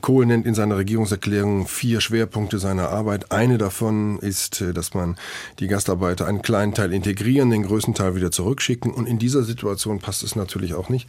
[0.00, 3.30] Kohl nennt in seiner Regierungserklärung vier Schwerpunkte seiner Arbeit.
[3.32, 5.16] Eine davon ist, äh, dass man
[5.58, 8.92] die Gastarbeiter einen kleinen Teil integrieren, den größten Teil wieder zurückschicken.
[8.92, 11.08] Und in dieser Situation passt es natürlich auch nicht,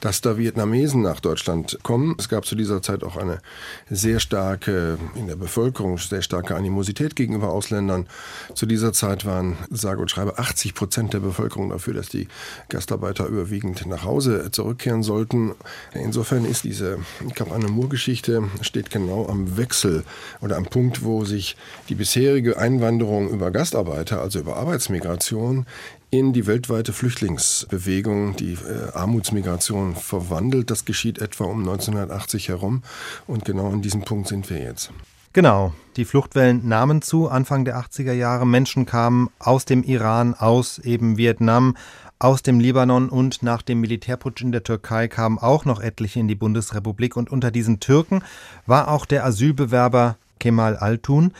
[0.00, 2.14] dass da Vietnamesen nach Deutschland kommen.
[2.18, 3.40] Es gab zu dieser Zeit auch eine
[3.88, 8.06] sehr starke, in der Bevölkerung, sehr starke Animosität gegenüber Ausländern.
[8.54, 12.28] Zu dieser Zeit waren, sage und schreibe, 80 Prozent der Bevölkerung dafür, dass die
[12.68, 15.52] Gastarbeiter überwiegend nach Hause zurückkehren sollten.
[15.94, 16.98] Insofern ist diese
[17.34, 20.04] Kap Anne-Mur-Geschichte Geschichte steht genau am Wechsel
[20.40, 21.56] oder am Punkt, wo sich
[21.88, 25.66] die bisherige Einwanderung über Gastarbeiter, also über Arbeitsmigration,
[26.10, 30.70] in die weltweite Flüchtlingsbewegung, die äh, Armutsmigration verwandelt.
[30.70, 32.82] Das geschieht etwa um 1980 herum
[33.26, 34.92] und genau an diesem Punkt sind wir jetzt.
[35.34, 38.46] Genau, die Fluchtwellen nahmen zu Anfang der 80er Jahre.
[38.46, 41.74] Menschen kamen aus dem Iran, aus eben Vietnam,
[42.22, 46.28] aus dem Libanon und nach dem Militärputsch in der Türkei kamen auch noch etliche in
[46.28, 48.22] die Bundesrepublik und unter diesen Türken
[48.64, 51.32] war auch der Asylbewerber Kemal Altun.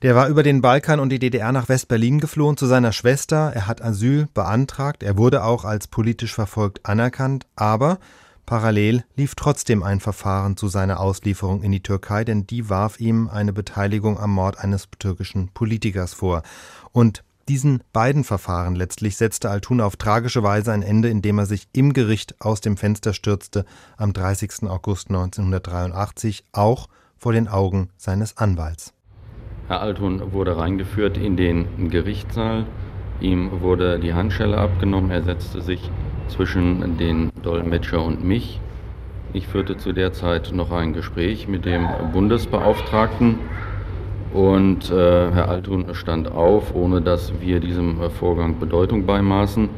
[0.00, 3.52] Der war über den Balkan und die DDR nach West-Berlin geflohen zu seiner Schwester.
[3.54, 5.02] Er hat Asyl beantragt.
[5.02, 7.46] Er wurde auch als politisch verfolgt anerkannt.
[7.54, 7.98] Aber
[8.44, 13.28] parallel lief trotzdem ein Verfahren zu seiner Auslieferung in die Türkei, denn die warf ihm
[13.28, 16.42] eine Beteiligung am Mord eines türkischen Politikers vor.
[16.90, 21.68] Und diesen beiden Verfahren letztlich setzte Altuna auf tragische Weise ein Ende, indem er sich
[21.72, 23.64] im Gericht aus dem Fenster stürzte
[23.96, 24.68] am 30.
[24.68, 28.92] August 1983, auch vor den Augen seines Anwalts.
[29.68, 32.66] Herr Altun wurde reingeführt in den Gerichtssaal.
[33.20, 35.10] Ihm wurde die Handschelle abgenommen.
[35.10, 35.90] Er setzte sich
[36.28, 38.60] zwischen den Dolmetscher und mich.
[39.32, 43.38] Ich führte zu der Zeit noch ein Gespräch mit dem Bundesbeauftragten
[44.32, 49.68] und äh, Herr Altun stand auf, ohne dass wir diesem äh, Vorgang Bedeutung beimaßen.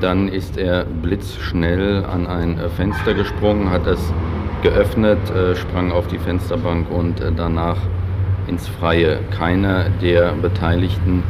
[0.00, 4.12] Dann ist er blitzschnell an ein äh, Fenster gesprungen, hat es
[4.62, 7.78] geöffnet, äh, sprang auf die Fensterbank und äh, danach
[8.46, 9.18] ins Freie.
[9.30, 11.22] Keiner der Beteiligten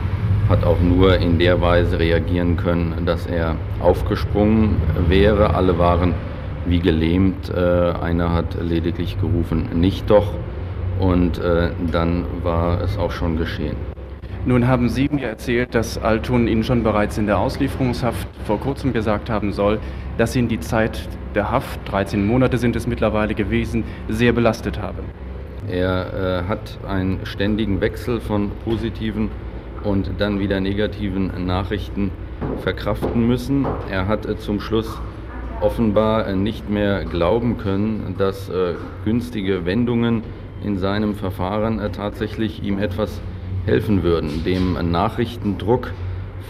[0.49, 4.77] hat auch nur in der Weise reagieren können, dass er aufgesprungen
[5.09, 5.55] wäre.
[5.55, 6.15] Alle waren
[6.67, 7.51] wie gelähmt.
[7.51, 10.35] Äh, einer hat lediglich gerufen, nicht doch
[10.99, 13.77] und äh, dann war es auch schon geschehen.
[14.45, 18.93] Nun haben Sie mir erzählt, dass Altun Ihnen schon bereits in der Auslieferungshaft vor kurzem
[18.93, 19.79] gesagt haben soll,
[20.19, 25.03] dass ihn die Zeit der Haft, 13 Monate sind es mittlerweile gewesen, sehr belastet habe.
[25.69, 29.31] Er äh, hat einen ständigen Wechsel von positiven
[29.85, 32.11] und dann wieder negativen Nachrichten
[32.63, 33.67] verkraften müssen.
[33.91, 34.99] Er hat äh, zum Schluss
[35.61, 38.75] offenbar äh, nicht mehr glauben können, dass äh,
[39.05, 40.23] günstige Wendungen
[40.65, 43.21] in seinem Verfahren äh, tatsächlich ihm etwas
[43.65, 44.45] helfen würden.
[44.45, 45.93] Dem Nachrichtendruck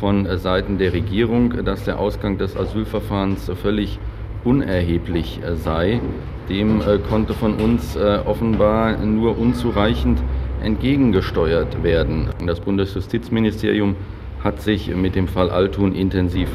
[0.01, 3.99] von äh, Seiten der Regierung, dass der Ausgang des Asylverfahrens völlig
[4.45, 6.01] unerheblich äh, sei,
[6.49, 10.21] dem äh, konnte von uns offenbar nur unzureichend
[10.63, 12.31] entgegengesteuert werden.
[12.45, 13.97] Das Bundesjustizministerium
[14.43, 16.49] hat sich mit dem Fall Altun intensiv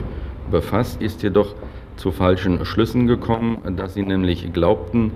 [0.52, 1.56] befasst, ist jedoch
[1.96, 5.12] zu falschen Schlüssen gekommen, dass sie nämlich glaubten,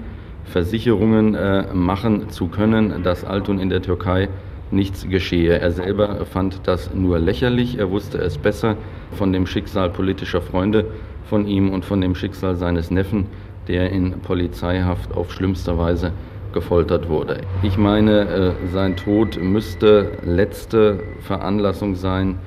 [0.45, 1.37] Versicherungen
[1.73, 4.27] machen zu können, dass Altun in der Türkei
[4.71, 5.59] nichts geschehe.
[5.59, 8.77] Er selber fand das nur lächerlich, er wusste es besser
[9.13, 10.85] von dem Schicksal politischer Freunde
[11.25, 13.27] von ihm und von dem Schicksal seines Neffen,
[13.67, 16.11] der in Polizeihaft auf schlimmste Weise
[16.53, 17.41] gefoltert wurde.
[17.63, 22.37] Ich meine, äh, sein Tod müsste letzte Veranlassung sein,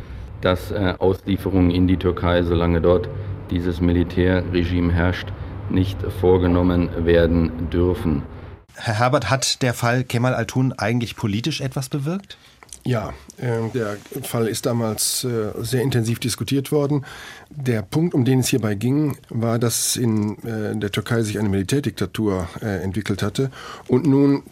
[0.41, 3.09] dass äh, Auslieferungen in die Türkei, solange dort
[3.51, 5.29] dieses Militärregime herrscht,
[5.71, 8.23] nicht vorgenommen werden dürfen.
[8.77, 12.37] Herr Herbert, hat der Fall Kemal Altun eigentlich politisch etwas bewirkt?
[12.87, 17.07] Ja, äh, der Fall ist damals äh, sehr intensiv diskutiert worden.
[17.49, 21.49] Der Punkt, um den es hierbei ging, war, dass in äh, der Türkei sich eine
[21.49, 23.51] Militärdiktatur äh, entwickelt hatte
[23.89, 24.43] und nun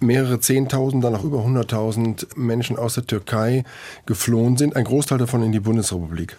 [0.00, 3.62] mehrere Zehntausend, dann auch über hunderttausend Menschen aus der Türkei
[4.04, 6.38] geflohen sind, ein Großteil davon in die Bundesrepublik.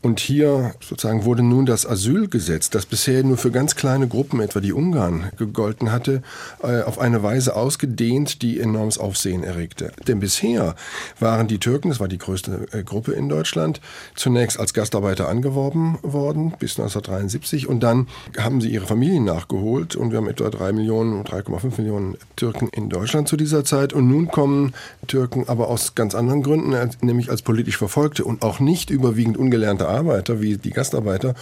[0.00, 4.60] Und hier sozusagen wurde nun das Asylgesetz, das bisher nur für ganz kleine Gruppen, etwa
[4.60, 6.22] die Ungarn, gegolten hatte,
[6.62, 9.90] äh, auf eine Weise ausgedehnt, die enormes Aufsehen erregte.
[10.06, 10.76] Denn bisher
[11.18, 13.80] waren die Türken, das war die größte äh, Gruppe in Deutschland,
[14.14, 18.06] zunächst als Gastarbeiter angeworben worden bis 1973 und dann
[18.38, 22.88] haben sie ihre Familien nachgeholt und wir haben etwa drei Millionen, 3,5 Millionen Türken in
[22.88, 24.74] Deutschland zu dieser Zeit und nun kommen
[25.08, 29.87] Türken aber aus ganz anderen Gründen, nämlich als politisch Verfolgte und auch nicht überwiegend ungelernte
[29.88, 31.34] Arbeiter wie die Gastarbeiter,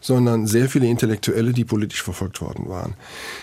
[0.00, 2.94] sondern sehr viele Intellektuelle, die politisch verfolgt worden waren.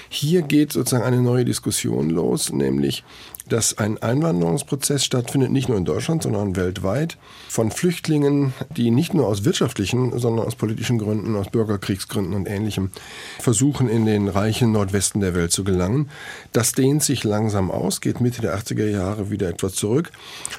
[0.09, 3.03] Hier geht sozusagen eine neue Diskussion los, nämlich
[3.51, 7.17] dass ein Einwanderungsprozess stattfindet, nicht nur in Deutschland, sondern weltweit,
[7.49, 12.91] von Flüchtlingen, die nicht nur aus wirtschaftlichen, sondern aus politischen Gründen, aus Bürgerkriegsgründen und ähnlichem
[13.39, 16.09] versuchen, in den reichen Nordwesten der Welt zu gelangen.
[16.53, 20.11] Das dehnt sich langsam aus, geht Mitte der 80er Jahre wieder etwas zurück.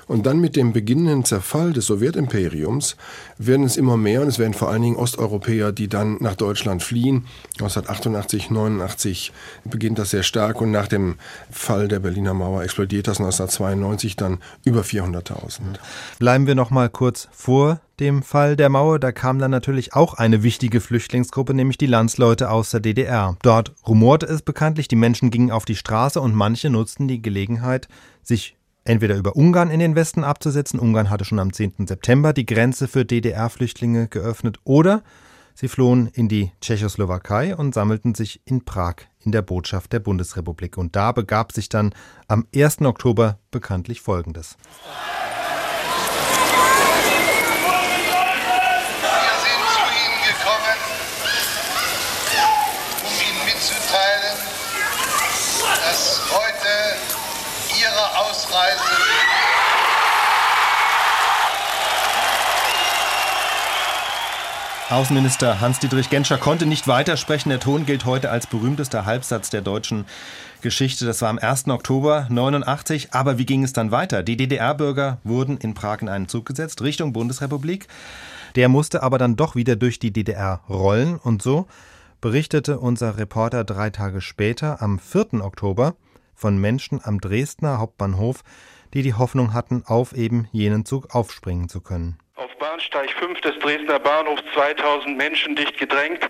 [0.07, 2.97] Und dann mit dem beginnenden Zerfall des Sowjetimperiums
[3.39, 6.83] werden es immer mehr und es werden vor allen Dingen Osteuropäer, die dann nach Deutschland
[6.83, 7.25] fliehen.
[7.55, 9.33] 1988, 89
[9.65, 11.17] beginnt das sehr stark und nach dem
[11.51, 15.79] Fall der Berliner Mauer explodiert das 1992 dann über 400.000.
[16.19, 18.99] Bleiben wir noch mal kurz vor dem Fall der Mauer.
[18.99, 23.37] Da kam dann natürlich auch eine wichtige Flüchtlingsgruppe, nämlich die Landsleute aus der DDR.
[23.43, 27.89] Dort rumorte es bekanntlich, die Menschen gingen auf die Straße und manche nutzten die Gelegenheit,
[28.23, 30.81] sich entweder über Ungarn in den Westen abzusetzen.
[30.81, 31.87] Ungarn hatte schon am 10.
[31.87, 34.59] September die Grenze für DDR-Flüchtlinge geöffnet.
[34.65, 35.03] Oder
[35.55, 40.77] sie flohen in die Tschechoslowakei und sammelten sich in Prag in der Botschaft der Bundesrepublik.
[40.77, 41.95] Und da begab sich dann
[42.29, 42.83] am 1.
[42.83, 44.57] Oktober bekanntlich Folgendes.
[58.33, 59.02] Ausreise.
[64.93, 67.49] Außenminister Hans-Dietrich Genscher konnte nicht weitersprechen.
[67.49, 70.05] Der Ton gilt heute als berühmtester Halbsatz der deutschen
[70.61, 71.07] Geschichte.
[71.07, 71.69] Das war am 1.
[71.69, 73.15] Oktober 89.
[73.15, 74.23] Aber wie ging es dann weiter?
[74.23, 77.89] Die DDR-Bürger wurden in Prag in einen Zug gesetzt, Richtung Bundesrepublik.
[78.55, 81.17] Der musste aber dann doch wieder durch die DDR rollen.
[81.17, 81.67] Und so
[82.21, 85.43] berichtete unser Reporter drei Tage später, am 4.
[85.43, 85.95] Oktober,
[86.35, 88.43] von Menschen am Dresdner Hauptbahnhof,
[88.93, 92.19] die die Hoffnung hatten, auf eben jenen Zug aufspringen zu können.
[92.63, 96.21] Bahnsteig 5 des Dresdner Bahnhofs 2000 Menschen dicht gedrängt.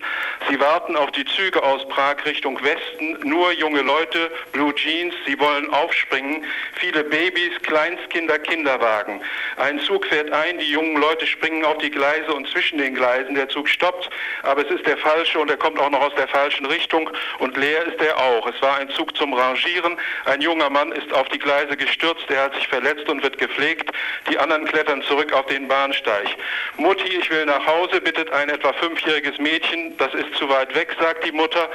[0.49, 3.19] Sie warten auf die Züge aus Prag Richtung Westen.
[3.23, 6.43] Nur junge Leute, Blue Jeans, sie wollen aufspringen.
[6.73, 9.21] Viele Babys, Kleinstkinder, Kinderwagen.
[9.57, 13.35] Ein Zug fährt ein, die jungen Leute springen auf die Gleise und zwischen den Gleisen.
[13.35, 14.09] Der Zug stoppt,
[14.41, 17.09] aber es ist der falsche und er kommt auch noch aus der falschen Richtung
[17.39, 18.47] und leer ist er auch.
[18.47, 19.97] Es war ein Zug zum Rangieren.
[20.25, 23.91] Ein junger Mann ist auf die Gleise gestürzt, er hat sich verletzt und wird gepflegt.
[24.29, 25.92] Die anderen klettern zurück auf den Bahnsteig.
[25.93, 26.37] Österreich.
[26.77, 29.95] Mutti, ich will nach Hause, bittet ein etwa fünfjähriges Mädchen.
[29.97, 31.69] Das ist zu weit weg, sagt die Mutter.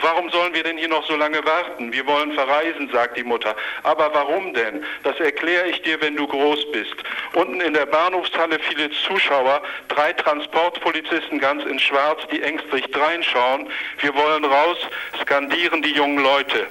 [0.00, 1.92] Warum sollen wir denn hier noch so lange warten?
[1.92, 3.54] Wir wollen verreisen, sagt die Mutter.
[3.82, 4.84] Aber warum denn?
[5.02, 6.94] Das erkläre ich dir, wenn du groß bist.
[7.34, 13.68] Unten in der Bahnhofshalle viele Zuschauer, drei Transportpolizisten ganz in Schwarz, die ängstlich dreinschauen.
[14.00, 14.78] Wir wollen raus,
[15.20, 16.68] skandieren die jungen Leute.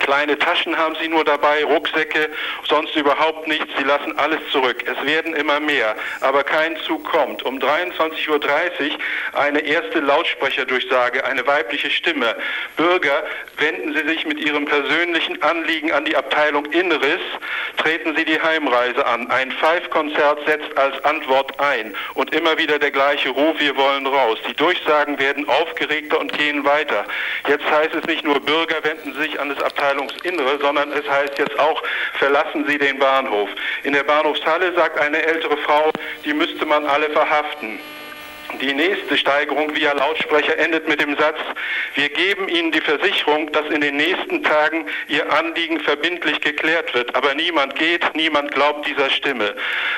[0.00, 2.28] Kleine Taschen haben sie nur dabei, Rucksäcke,
[2.68, 3.68] sonst überhaupt nichts.
[3.76, 4.84] Sie lassen alles zurück.
[4.86, 7.42] Es werden immer mehr, aber kein Zug kommt.
[7.42, 8.40] Um 23.30 Uhr
[9.34, 12.36] eine erste Lautsprecherdurchsage, eine weibliche Stimme.
[12.76, 13.24] Bürger,
[13.56, 17.20] wenden Sie sich mit Ihrem persönlichen Anliegen an die Abteilung Inneres,
[17.78, 19.30] treten Sie die Heimreise an.
[19.30, 24.38] Ein Five-Konzert setzt als Antwort ein und immer wieder der gleiche Ruf, wir wollen raus.
[24.48, 27.04] Die Durchsagen werden aufgeregter und gehen weiter.
[27.48, 31.08] Jetzt heißt es nicht nur Bürger, wenden Sie sich an das Abteilung Abteilungsinnere, sondern es
[31.08, 31.82] heißt jetzt auch,
[32.14, 33.48] verlassen Sie den Bahnhof.
[33.84, 35.90] In der Bahnhofshalle sagt eine ältere Frau,
[36.24, 37.78] die müsste man alle verhaften.
[38.60, 41.36] Die nächste Steigerung via Lautsprecher endet mit dem Satz,
[41.94, 47.14] wir geben Ihnen die Versicherung, dass in den nächsten Tagen Ihr Anliegen verbindlich geklärt wird.
[47.14, 49.54] Aber niemand geht, niemand glaubt dieser Stimme.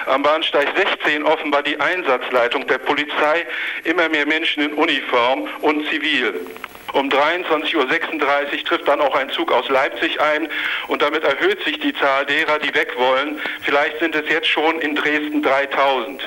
[0.06, 3.46] Am Bahnsteig 16 offenbar die Einsatzleitung der Polizei,
[3.84, 6.44] immer mehr Menschen in Uniform und zivil.
[6.92, 10.48] Um 23.36 Uhr trifft dann auch ein Zug aus Leipzig ein
[10.88, 13.38] und damit erhöht sich die Zahl derer, die weg wollen.
[13.62, 16.22] Vielleicht sind es jetzt schon in Dresden 3000.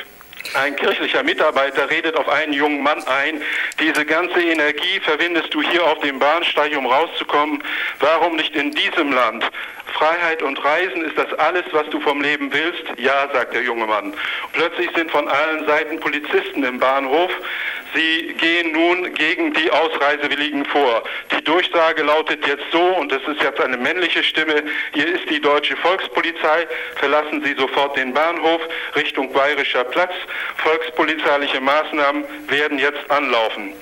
[0.55, 3.41] Ein kirchlicher Mitarbeiter redet auf einen jungen Mann ein,
[3.79, 7.63] diese ganze Energie verwendest du hier auf dem Bahnsteig, um rauszukommen.
[7.99, 9.49] Warum nicht in diesem Land?
[9.93, 12.83] Freiheit und Reisen, ist das alles, was du vom Leben willst?
[12.97, 14.13] Ja, sagt der junge Mann.
[14.51, 17.31] Plötzlich sind von allen Seiten Polizisten im Bahnhof.
[17.93, 21.03] Sie gehen nun gegen die Ausreisewilligen vor.
[21.31, 24.63] Die Durchsage lautet jetzt so, und es ist jetzt eine männliche Stimme,
[24.93, 28.61] hier ist die deutsche Volkspolizei, verlassen Sie sofort den Bahnhof
[28.95, 30.13] Richtung Bayerischer Platz.
[30.57, 33.73] Volkspolizeiliche Maßnahmen werden jetzt anlaufen.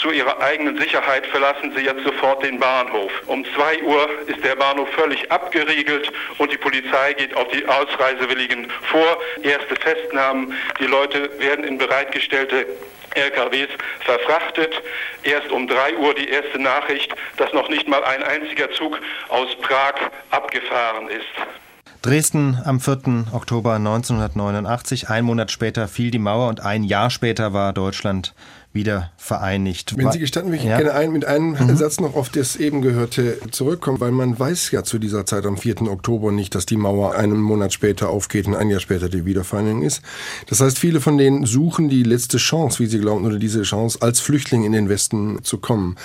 [0.00, 3.10] Zu ihrer eigenen Sicherheit verlassen sie jetzt sofort den Bahnhof.
[3.26, 8.70] Um 2 Uhr ist der Bahnhof völlig abgeriegelt und die Polizei geht auf die Ausreisewilligen
[8.82, 9.18] vor.
[9.42, 10.54] Erste Festnahmen.
[10.78, 12.66] Die Leute werden in bereitgestellte
[13.14, 13.68] LKWs
[14.00, 14.74] verfrachtet.
[15.22, 18.98] Erst um 3 Uhr die erste Nachricht, dass noch nicht mal ein einziger Zug
[19.28, 19.94] aus Prag
[20.30, 21.26] abgefahren ist.
[22.02, 23.26] Dresden am 4.
[23.32, 25.08] Oktober 1989.
[25.08, 28.34] Ein Monat später fiel die Mauer und ein Jahr später war Deutschland
[28.78, 29.98] wieder vereinigt.
[29.98, 30.78] Wenn Sie gestatten, würde ich ja.
[30.78, 31.76] gerne ein, mit einem mhm.
[31.76, 35.58] Satz noch auf das eben Gehörte zurückkommen, weil man weiß ja zu dieser Zeit am
[35.58, 35.82] 4.
[35.82, 39.82] Oktober nicht, dass die Mauer einen Monat später aufgeht und ein Jahr später die Wiedervereinigung
[39.82, 40.00] ist.
[40.46, 43.98] Das heißt, viele von denen suchen die letzte Chance, wie sie glauben, oder diese Chance,
[44.00, 45.96] als Flüchtling in den Westen zu kommen.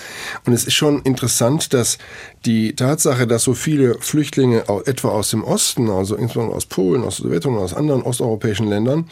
[0.45, 1.99] Und es ist schon interessant, dass
[2.45, 7.17] die Tatsache, dass so viele Flüchtlinge etwa aus dem Osten, also insbesondere aus Polen, aus
[7.17, 9.05] der Sowjetunion, aus anderen osteuropäischen Ländern,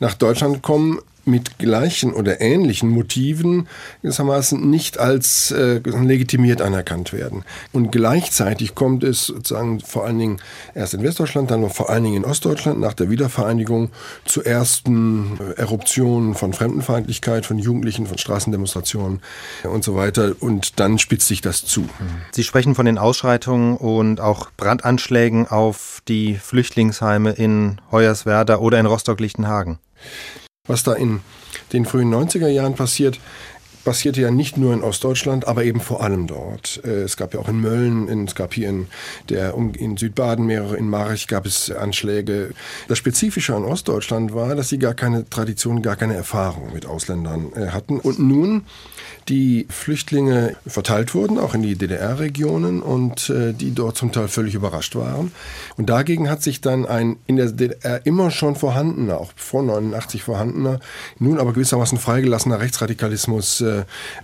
[0.00, 3.68] nach Deutschland kommen, mit gleichen oder ähnlichen Motiven
[4.02, 7.44] gewissermaßen nicht als äh, legitimiert anerkannt werden.
[7.72, 10.36] Und gleichzeitig kommt es sozusagen vor allen Dingen
[10.74, 13.90] erst in Westdeutschland, dann vor allen Dingen in Ostdeutschland nach der Wiedervereinigung
[14.24, 19.20] zu ersten äh, Eruptionen von Fremdenfeindlichkeit, von Jugendlichen, von Straßendemonstrationen
[19.64, 20.32] und so weiter.
[20.40, 21.88] Und dann spitzt sich das zu.
[22.32, 28.86] Sie sprechen von den Ausschreitungen und auch Brandanschlägen auf die Flüchtlingsheime in Hoyerswerda oder in
[28.86, 29.78] Rostock-Lichtenhagen.
[30.66, 31.20] Was da in
[31.72, 33.18] den frühen 90er Jahren passiert,
[33.86, 36.80] passierte ja nicht nur in Ostdeutschland, aber eben vor allem dort.
[36.84, 38.88] Äh, es gab ja auch in Mölln, es gab hier in,
[39.28, 42.50] der, in Südbaden mehrere, in Marich gab es Anschläge.
[42.88, 47.52] Das Spezifische an Ostdeutschland war, dass sie gar keine Tradition, gar keine Erfahrung mit Ausländern
[47.54, 48.00] äh, hatten.
[48.00, 48.64] Und nun
[49.28, 54.54] die Flüchtlinge verteilt wurden, auch in die DDR-Regionen und äh, die dort zum Teil völlig
[54.54, 55.32] überrascht waren.
[55.76, 60.22] Und dagegen hat sich dann ein in der DDR immer schon vorhandener, auch vor 89
[60.22, 60.80] vorhandener,
[61.18, 63.75] nun aber gewissermaßen freigelassener Rechtsradikalismus äh,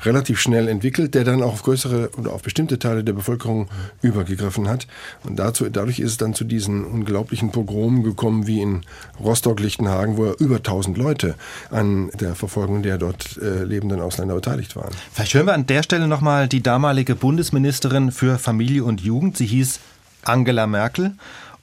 [0.03, 3.69] relativ schnell entwickelt, der dann auch auf größere oder auf bestimmte Teile der Bevölkerung
[4.01, 4.87] übergegriffen hat.
[5.25, 8.83] Und dazu, dadurch ist es dann zu diesen unglaublichen Pogromen gekommen, wie in
[9.21, 11.35] Rostock-Lichtenhagen, wo ja über 1000 Leute
[11.71, 14.93] an der Verfolgung der dort äh, lebenden Ausländer beteiligt waren.
[15.13, 19.37] Vielleicht hören wir an der Stelle nochmal die damalige Bundesministerin für Familie und Jugend.
[19.37, 19.81] Sie hieß
[20.25, 21.15] Angela Merkel.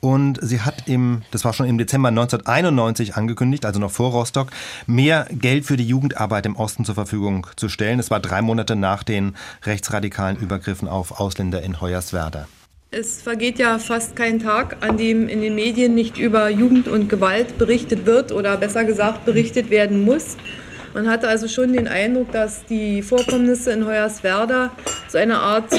[0.02, 4.50] Und sie hat im, das war schon im Dezember 1991 angekündigt, also noch vor Rostock,
[4.88, 8.00] mehr Geld für die Jugendarbeit im Osten zur Verfügung zu stellen.
[8.00, 12.48] Es war drei Monate nach den rechtsradikalen Übergriffen auf Ausländer in Hoyerswerda.
[12.92, 17.08] Es vergeht ja fast kein Tag, an dem in den Medien nicht über Jugend und
[17.08, 20.38] Gewalt berichtet wird oder besser gesagt berichtet werden muss.
[20.94, 24.72] Man hatte also schon den Eindruck, dass die Vorkommnisse in Hoyerswerda
[25.08, 25.72] so eine Art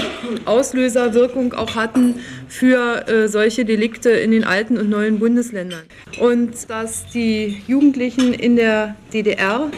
[0.45, 2.17] Auslöserwirkung auch hatten
[2.49, 5.83] für äh, solche Delikte in den alten und neuen Bundesländern.
[6.21, 9.71] Und dass die Jugendlichen in der DDR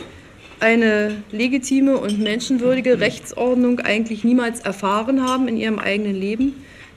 [0.61, 6.55] eine legitime und menschenwürdige Rechtsordnung eigentlich niemals erfahren haben in ihrem eigenen Leben.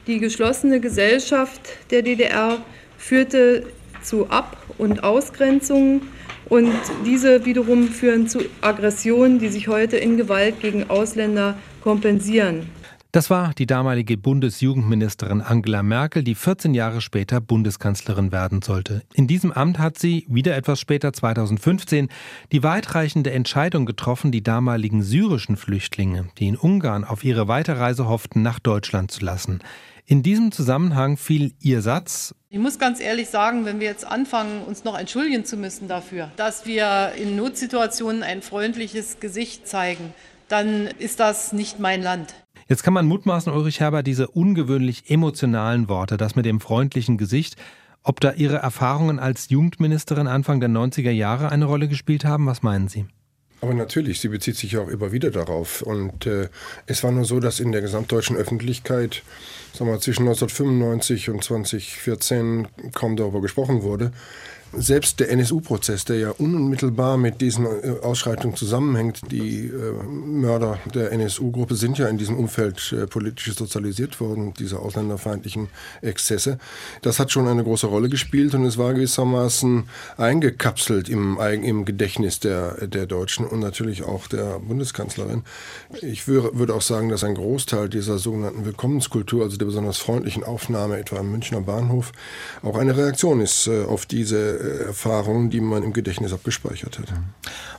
[0.07, 2.59] Die geschlossene Gesellschaft der DDR
[2.97, 3.63] führte
[4.05, 6.01] zu Ab- und Ausgrenzungen
[6.47, 6.73] und
[7.05, 12.69] diese wiederum führen zu Aggressionen, die sich heute in Gewalt gegen Ausländer kompensieren.
[13.15, 19.03] Das war die damalige Bundesjugendministerin Angela Merkel, die 14 Jahre später Bundeskanzlerin werden sollte.
[19.13, 22.09] In diesem Amt hat sie, wieder etwas später 2015,
[22.51, 28.41] die weitreichende Entscheidung getroffen, die damaligen syrischen Flüchtlinge, die in Ungarn auf ihre Weiterreise hofften,
[28.41, 29.61] nach Deutschland zu lassen.
[30.07, 34.61] In diesem Zusammenhang fiel ihr Satz, ich muss ganz ehrlich sagen, wenn wir jetzt anfangen,
[34.61, 40.13] uns noch entschuldigen zu müssen dafür, dass wir in Notsituationen ein freundliches Gesicht zeigen,
[40.47, 42.35] dann ist das nicht mein Land.
[42.67, 47.55] Jetzt kann man mutmaßen, Ulrich Herber, diese ungewöhnlich emotionalen Worte, das mit dem freundlichen Gesicht,
[48.03, 52.45] ob da Ihre Erfahrungen als Jugendministerin Anfang der 90er Jahre eine Rolle gespielt haben?
[52.45, 53.05] Was meinen Sie?
[53.61, 55.81] Aber natürlich, sie bezieht sich auch immer wieder darauf.
[55.81, 56.49] Und äh,
[56.85, 59.23] es war nur so, dass in der gesamtdeutschen Öffentlichkeit
[59.75, 64.11] sagen wir, zwischen 1995 und 2014 kaum darüber gesprochen wurde
[64.77, 71.11] selbst der NSU-Prozess, der ja unmittelbar mit diesen äh, Ausschreitungen zusammenhängt, die äh, Mörder der
[71.11, 75.69] NSU-Gruppe sind ja in diesem Umfeld äh, politisch sozialisiert worden, diese ausländerfeindlichen
[76.01, 76.57] Exzesse.
[77.01, 79.83] Das hat schon eine große Rolle gespielt und es war gewissermaßen
[80.17, 85.43] eingekapselt im, im Gedächtnis der, der Deutschen und natürlich auch der Bundeskanzlerin.
[86.01, 90.97] Ich würde auch sagen, dass ein Großteil dieser sogenannten Willkommenskultur, also der besonders freundlichen Aufnahme
[90.97, 92.11] etwa am Münchner Bahnhof,
[92.61, 97.13] auch eine Reaktion ist auf diese Erfahrungen, die man im Gedächtnis abgespeichert hat.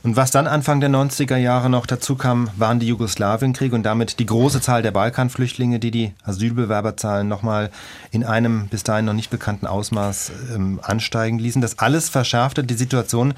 [0.03, 4.19] Und was dann Anfang der 90er Jahre noch dazu kam, waren die Jugoslawienkriege und damit
[4.19, 7.71] die große Zahl der Balkanflüchtlinge, die die Asylbewerberzahlen nochmal
[8.11, 11.61] in einem bis dahin noch nicht bekannten Ausmaß ähm, ansteigen ließen.
[11.61, 13.33] Das alles verschärfte die Situation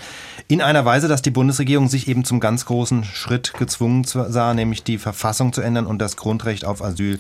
[0.48, 4.84] in einer Weise, dass die Bundesregierung sich eben zum ganz großen Schritt gezwungen sah, nämlich
[4.84, 7.20] die Verfassung zu ändern und das Grundrecht auf Asyl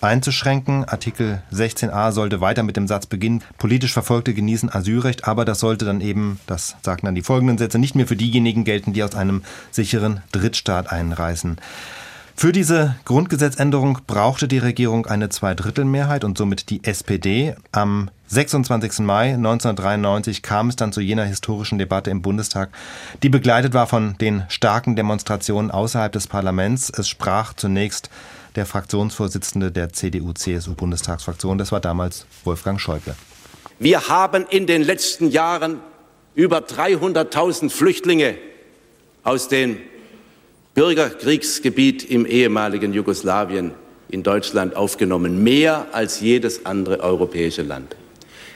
[0.00, 0.84] einzuschränken.
[0.84, 5.84] Artikel 16a sollte weiter mit dem Satz beginnen, politisch Verfolgte genießen Asylrecht, aber das sollte
[5.84, 9.14] dann eben, das sagten dann die folgenden Sätze, nicht mehr für diejenigen gelten, die aus
[9.14, 11.58] einem sicheren Drittstaat einreisen.
[12.40, 17.54] Für diese Grundgesetzänderung brauchte die Regierung eine Zweidrittelmehrheit und somit die SPD.
[17.70, 19.00] Am 26.
[19.00, 22.70] Mai 1993 kam es dann zu jener historischen Debatte im Bundestag,
[23.22, 26.88] die begleitet war von den starken Demonstrationen außerhalb des Parlaments.
[26.88, 28.08] Es sprach zunächst
[28.56, 31.58] der Fraktionsvorsitzende der CDU-CSU-Bundestagsfraktion.
[31.58, 33.14] Das war damals Wolfgang Schäuble.
[33.78, 35.80] Wir haben in den letzten Jahren
[36.34, 38.36] über 300.000 Flüchtlinge
[39.24, 39.78] aus dem
[40.74, 43.72] Bürgerkriegsgebiet im ehemaligen Jugoslawien
[44.08, 47.96] in Deutschland aufgenommen, mehr als jedes andere europäische Land.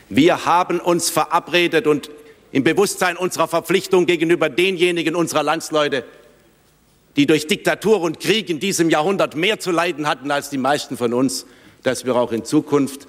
[0.09, 2.11] Wir haben uns verabredet und
[2.53, 6.05] im Bewusstsein unserer Verpflichtung gegenüber denjenigen unserer Landsleute,
[7.17, 10.97] die durch Diktatur und Krieg in diesem Jahrhundert mehr zu leiden hatten als die meisten
[10.97, 11.47] von uns,
[11.83, 13.07] dass wir auch in Zukunft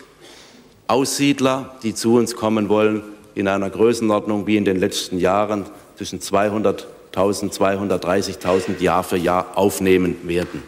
[0.88, 3.02] Aussiedler, die zu uns kommen wollen,
[3.34, 5.66] in einer Größenordnung wie in den letzten Jahren
[5.98, 10.64] zwischen 200.000, 230.000 Jahr für Jahr aufnehmen werden.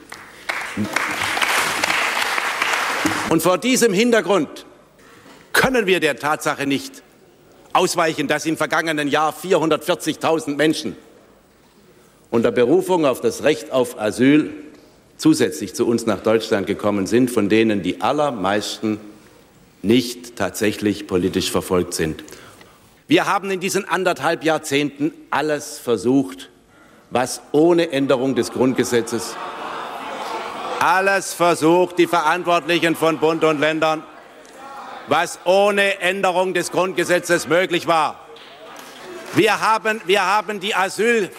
[3.29, 4.65] Und vor diesem Hintergrund
[5.53, 7.03] können wir der Tatsache nicht
[7.73, 10.95] ausweichen, dass im vergangenen Jahr 440.000 Menschen
[12.32, 14.51] unter Berufung auf das Recht auf Asyl
[15.17, 18.99] zusätzlich zu uns nach Deutschland gekommen sind, von denen die allermeisten
[19.82, 22.23] nicht tatsächlich politisch verfolgt sind.
[23.07, 26.49] Wir haben in diesen anderthalb Jahrzehnten alles versucht,
[27.09, 29.36] was ohne Änderung des Grundgesetzes
[30.80, 34.03] alles versucht, die Verantwortlichen von Bund und Ländern,
[35.07, 38.19] was ohne Änderung des Grundgesetzes möglich war.
[39.36, 41.30] Wir haben, wir haben die Asyl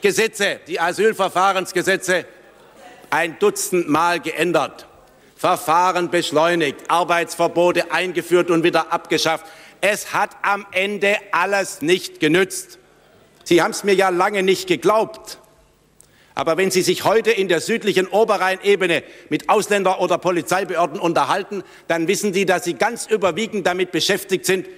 [0.00, 2.24] Gesetze, die Asylverfahrensgesetze
[3.10, 4.86] ein Dutzend Mal geändert,
[5.36, 9.46] Verfahren beschleunigt, Arbeitsverbote eingeführt und wieder abgeschafft.
[9.80, 12.78] Es hat am Ende alles nicht genützt.
[13.44, 15.38] Sie haben es mir ja lange nicht geglaubt.
[16.34, 22.06] Aber wenn Sie sich heute in der südlichen Oberrheinebene mit Ausländer- oder Polizeibehörden unterhalten, dann
[22.06, 24.68] wissen Sie, dass Sie ganz überwiegend damit beschäftigt sind,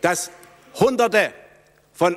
[0.00, 0.30] dass
[0.78, 1.32] Hunderte
[1.92, 2.16] von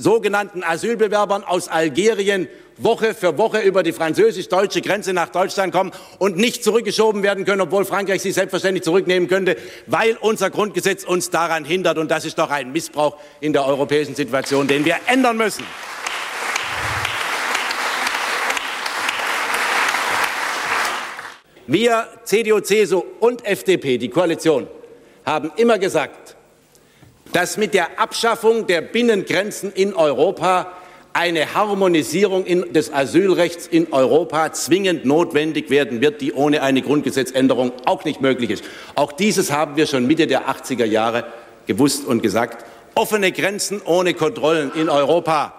[0.00, 6.36] sogenannten Asylbewerbern aus Algerien Woche für Woche über die französisch-deutsche Grenze nach Deutschland kommen und
[6.36, 11.64] nicht zurückgeschoben werden können, obwohl Frankreich sie selbstverständlich zurücknehmen könnte, weil unser Grundgesetz uns daran
[11.64, 11.98] hindert.
[11.98, 15.64] Und das ist doch ein Missbrauch in der europäischen Situation, den wir ändern müssen.
[21.66, 24.66] Wir, CDU, CSU und FDP, die Koalition,
[25.24, 26.19] haben immer gesagt,
[27.32, 30.72] dass mit der Abschaffung der Binnengrenzen in Europa
[31.12, 37.72] eine Harmonisierung in, des Asylrechts in Europa zwingend notwendig werden wird, die ohne eine Grundgesetzänderung
[37.84, 38.64] auch nicht möglich ist.
[38.94, 41.24] Auch dieses haben wir schon Mitte der 80er Jahre
[41.66, 42.64] gewusst und gesagt.
[42.94, 45.54] Offene Grenzen ohne Kontrollen in Europa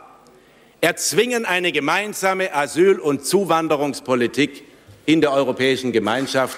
[0.82, 4.64] erzwingen eine gemeinsame Asyl- und Zuwanderungspolitik
[5.06, 6.58] in der europäischen Gemeinschaft.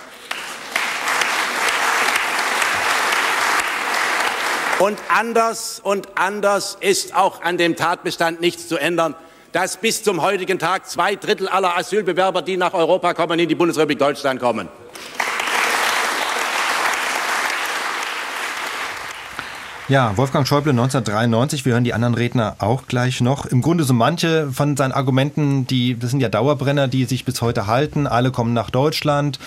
[4.84, 9.16] Und anders und anders ist auch an dem Tatbestand nichts zu ändern,
[9.54, 13.56] dass bis zum heutigen Tag zwei Drittel aller Asylbewerber, die nach Europa kommen, in die
[13.56, 14.68] Bundesrepublik Deutschland kommen.
[19.88, 23.46] Ja, Wolfgang Schäuble 1993, wir hören die anderen Redner auch gleich noch.
[23.46, 27.42] Im Grunde so manche von seinen Argumenten, die, das sind ja Dauerbrenner, die sich bis
[27.42, 28.08] heute halten.
[28.08, 29.40] Alle kommen nach Deutschland.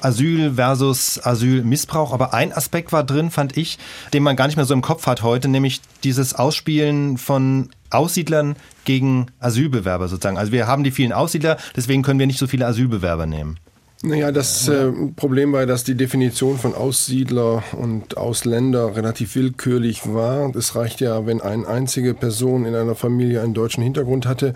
[0.00, 2.12] Asyl versus Asylmissbrauch.
[2.12, 3.78] Aber ein Aspekt war drin, fand ich,
[4.12, 8.56] den man gar nicht mehr so im Kopf hat heute, nämlich dieses Ausspielen von Aussiedlern
[8.84, 10.38] gegen Asylbewerber sozusagen.
[10.38, 13.58] Also wir haben die vielen Aussiedler, deswegen können wir nicht so viele Asylbewerber nehmen.
[14.06, 20.54] Naja, das äh, Problem war, dass die Definition von Aussiedler und Ausländer relativ willkürlich war.
[20.54, 24.52] Es reicht ja, wenn eine einzige Person in einer Familie einen deutschen Hintergrund hatte.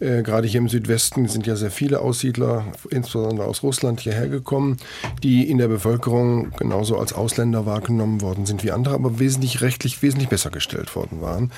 [0.00, 4.78] Äh, gerade hier im Südwesten sind ja sehr viele Aussiedler, insbesondere aus Russland, hierher gekommen,
[5.22, 10.00] die in der Bevölkerung genauso als Ausländer wahrgenommen worden sind wie andere, aber wesentlich rechtlich
[10.00, 11.52] wesentlich besser gestellt worden waren.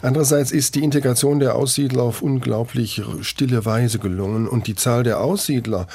[0.00, 5.20] Andererseits ist die Integration der Aussiedler auf unglaublich stille Weise gelungen und die Zahl der
[5.20, 5.86] Aussiedler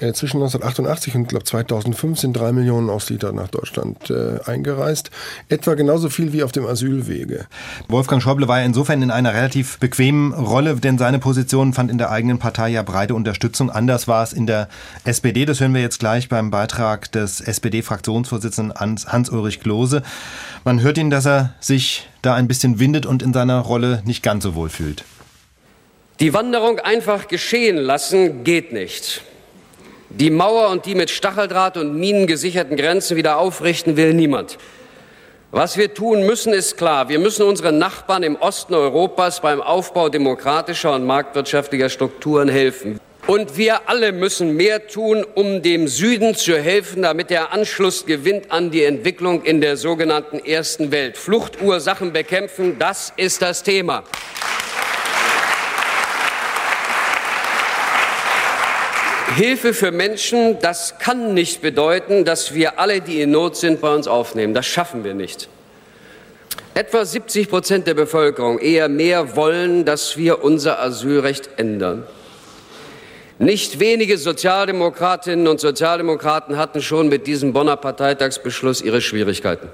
[0.00, 5.10] äh, zwischen 1988 und glaube 2005 sind drei Millionen Aussiedler nach Deutschland äh, eingereist.
[5.48, 7.46] Etwa genauso viel wie auf dem Asylwege.
[7.88, 11.98] Wolfgang Schäuble war ja insofern in einer relativ bequemen Rolle, denn seine Position fand in
[11.98, 13.70] der eigenen Partei ja breite Unterstützung.
[13.70, 14.68] Anders war es in der
[15.04, 15.44] SPD.
[15.44, 20.02] Das hören wir jetzt gleich beim Beitrag des SPD-Fraktionsvorsitzenden Hans-Ulrich Klose.
[20.64, 24.22] Man hört ihn, dass er sich da ein bisschen windet und in seiner Rolle nicht
[24.22, 25.04] ganz so wohl fühlt.
[26.20, 29.22] Die Wanderung einfach geschehen lassen geht nicht.
[30.16, 34.58] Die Mauer und die mit Stacheldraht und Minen gesicherten Grenzen wieder aufrichten will niemand.
[35.50, 37.08] Was wir tun müssen, ist klar.
[37.08, 43.00] Wir müssen unseren Nachbarn im Osten Europas beim Aufbau demokratischer und marktwirtschaftlicher Strukturen helfen.
[43.26, 48.52] Und wir alle müssen mehr tun, um dem Süden zu helfen, damit er Anschluss gewinnt
[48.52, 51.16] an die Entwicklung in der sogenannten Ersten Welt.
[51.16, 54.04] Fluchtursachen bekämpfen, das ist das Thema.
[59.34, 63.92] Hilfe für Menschen, das kann nicht bedeuten, dass wir alle, die in Not sind, bei
[63.92, 64.54] uns aufnehmen.
[64.54, 65.48] Das schaffen wir nicht.
[66.74, 72.06] Etwa 70 Prozent der Bevölkerung, eher mehr, wollen, dass wir unser Asylrecht ändern.
[73.38, 79.68] Nicht wenige Sozialdemokratinnen und Sozialdemokraten hatten schon mit diesem Bonner Parteitagsbeschluss ihre Schwierigkeiten.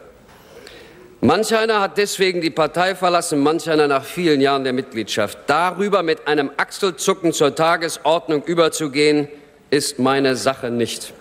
[1.21, 5.37] Manch einer hat deswegen die Partei verlassen, manch einer nach vielen Jahren der Mitgliedschaft.
[5.47, 9.29] Darüber mit einem Achselzucken zur Tagesordnung überzugehen,
[9.71, 11.12] ist meine Sache nicht.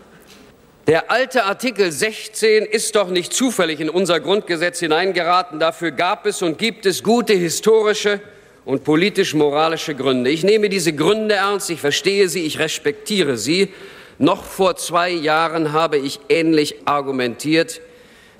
[0.87, 5.59] Der alte Artikel 16 ist doch nicht zufällig in unser Grundgesetz hineingeraten.
[5.59, 8.19] Dafür gab es und gibt es gute historische
[8.65, 10.31] und politisch-moralische Gründe.
[10.31, 13.71] Ich nehme diese Gründe ernst, ich verstehe sie, ich respektiere sie.
[14.17, 17.81] Noch vor zwei Jahren habe ich ähnlich argumentiert.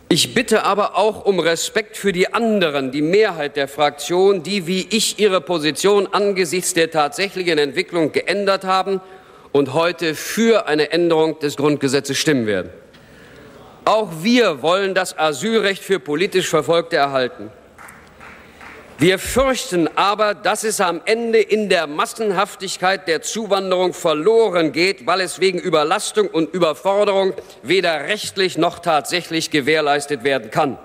[0.10, 4.88] Ich bitte aber auch um Respekt für die anderen, die Mehrheit der Fraktion, die wie
[4.89, 9.01] ich ihre Position angesichts der tatsächlichen Entwicklung geändert haben
[9.52, 12.70] und heute für eine Änderung des Grundgesetzes stimmen werden.
[13.86, 17.52] Auch wir wollen das Asylrecht für politisch Verfolgte erhalten.
[19.00, 25.22] Wir fürchten aber, dass es am Ende in der Massenhaftigkeit der Zuwanderung verloren geht, weil
[25.22, 27.34] es wegen Überlastung und Überforderung
[27.64, 30.78] weder rechtlich noch tatsächlich gewährleistet werden kann.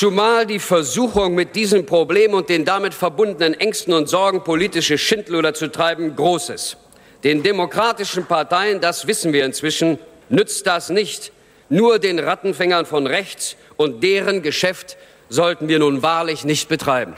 [0.00, 5.52] Zumal die Versuchung, mit diesem Problem und den damit verbundenen Ängsten und Sorgen politische Schindluder
[5.52, 6.78] zu treiben, groß ist.
[7.22, 9.98] Den demokratischen Parteien, das wissen wir inzwischen,
[10.30, 11.32] nützt das nicht.
[11.68, 14.96] Nur den Rattenfängern von rechts und deren Geschäft
[15.28, 17.14] sollten wir nun wahrlich nicht betreiben.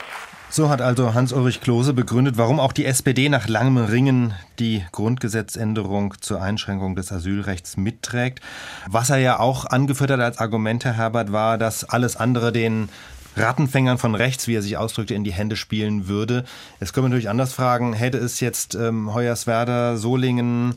[0.55, 6.13] So hat also Hans-Ulrich Klose begründet, warum auch die SPD nach langem Ringen die Grundgesetzänderung
[6.21, 8.39] zur Einschränkung des Asylrechts mitträgt.
[8.87, 12.89] Was er ja auch angeführt hat als Argument, Herr Herbert, war, dass alles andere den
[13.35, 16.43] Rattenfängern von rechts, wie er sich ausdrückte, in die Hände spielen würde.
[16.79, 20.75] Jetzt können wir natürlich anders fragen, hätte es jetzt ähm, Hoyerswerda, Solingen,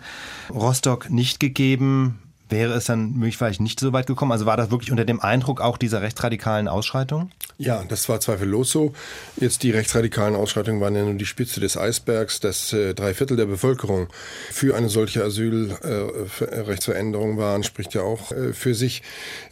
[0.49, 2.19] Rostock nicht gegeben,
[2.49, 4.33] wäre es dann möglicherweise nicht so weit gekommen?
[4.33, 7.33] Also war das wirklich unter dem Eindruck auch dieser rechtsradikalen Ausschreitungen?
[7.59, 8.93] Ja, das war zweifellos so.
[9.37, 13.37] Jetzt die rechtsradikalen Ausschreitungen waren ja nur die Spitze des Eisbergs, dass äh, drei Viertel
[13.37, 14.09] der Bevölkerung
[14.51, 19.03] für eine solche Asylrechtsveränderung äh, waren, spricht ja auch äh, für sich.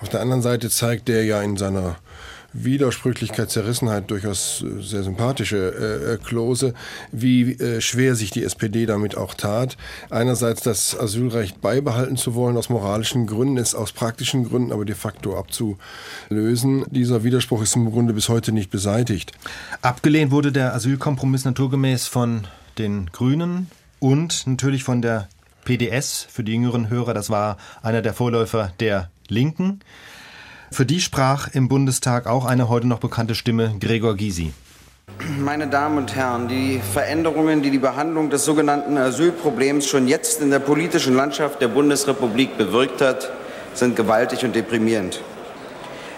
[0.01, 1.97] Auf der anderen Seite zeigt der ja in seiner
[2.55, 6.73] Widersprüchlichkeit, Zerrissenheit durchaus äh, sehr sympathische äh, Klose,
[7.13, 9.77] wie äh, schwer sich die SPD damit auch tat.
[10.09, 14.95] Einerseits das Asylrecht beibehalten zu wollen aus moralischen Gründen, es aus praktischen Gründen aber de
[14.95, 16.85] facto abzulösen.
[16.91, 19.33] Dieser Widerspruch ist im Grunde bis heute nicht beseitigt.
[19.83, 22.47] Abgelehnt wurde der Asylkompromiss naturgemäß von
[22.79, 25.29] den Grünen und natürlich von der
[25.65, 26.27] PDS.
[26.31, 29.81] Für die jüngeren Hörer, das war einer der Vorläufer der Linken.
[30.75, 34.53] Für die sprach im Bundestag auch eine heute noch bekannte Stimme, Gregor Gysi.
[35.39, 40.51] Meine Damen und Herren, die Veränderungen, die die Behandlung des sogenannten Asylproblems schon jetzt in
[40.51, 43.31] der politischen Landschaft der Bundesrepublik bewirkt hat,
[43.75, 45.21] sind gewaltig und deprimierend.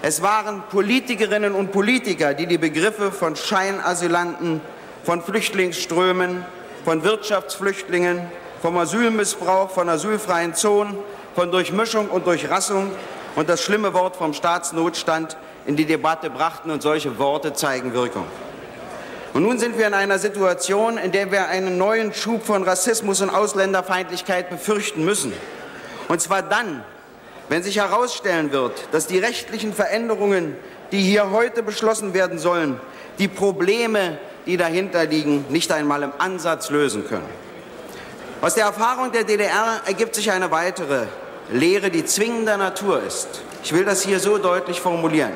[0.01, 4.63] Es waren Politikerinnen und Politiker, die die Begriffe von Scheinasylanten,
[5.05, 6.47] von Flüchtlingsströmen,
[6.83, 8.23] von Wirtschaftsflüchtlingen,
[8.63, 10.97] vom Asylmissbrauch, von asylfreien Zonen,
[11.35, 12.91] von Durchmischung und Durchrassung
[13.37, 18.27] und das schlimme Wort vom Staatsnotstand in die Debatte brachten und solche Worte zeigen Wirkung.
[19.35, 23.21] Und nun sind wir in einer Situation, in der wir einen neuen Schub von Rassismus
[23.21, 25.33] und Ausländerfeindlichkeit befürchten müssen.
[26.09, 26.83] Und zwar dann,
[27.51, 30.57] wenn sich herausstellen wird, dass die rechtlichen Veränderungen,
[30.91, 32.81] die hier heute beschlossen werden sollen,
[33.19, 37.29] die Probleme, die dahinter liegen, nicht einmal im Ansatz lösen können.
[38.41, 41.07] Aus der Erfahrung der DDR ergibt sich eine weitere
[41.51, 43.43] Lehre, die zwingender Natur ist.
[43.63, 45.33] Ich will das hier so deutlich formulieren.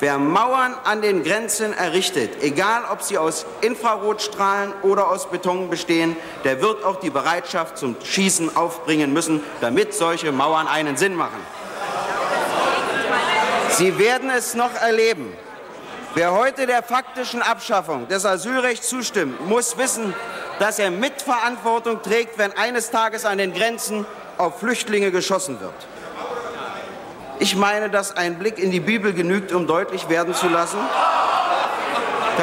[0.00, 6.16] Wer Mauern an den Grenzen errichtet, egal ob sie aus Infrarotstrahlen oder aus Beton bestehen,
[6.44, 11.40] der wird auch die Bereitschaft zum Schießen aufbringen müssen, damit solche Mauern einen Sinn machen.
[13.70, 15.32] Sie werden es noch erleben.
[16.14, 20.14] Wer heute der faktischen Abschaffung des Asylrechts zustimmt, muss wissen,
[20.58, 24.06] dass er Mitverantwortung trägt, wenn eines Tages an den Grenzen
[24.36, 25.74] auf Flüchtlinge geschossen wird.
[27.40, 30.78] Ich meine, dass ein Blick in die Bibel genügt, um deutlich werden zu lassen.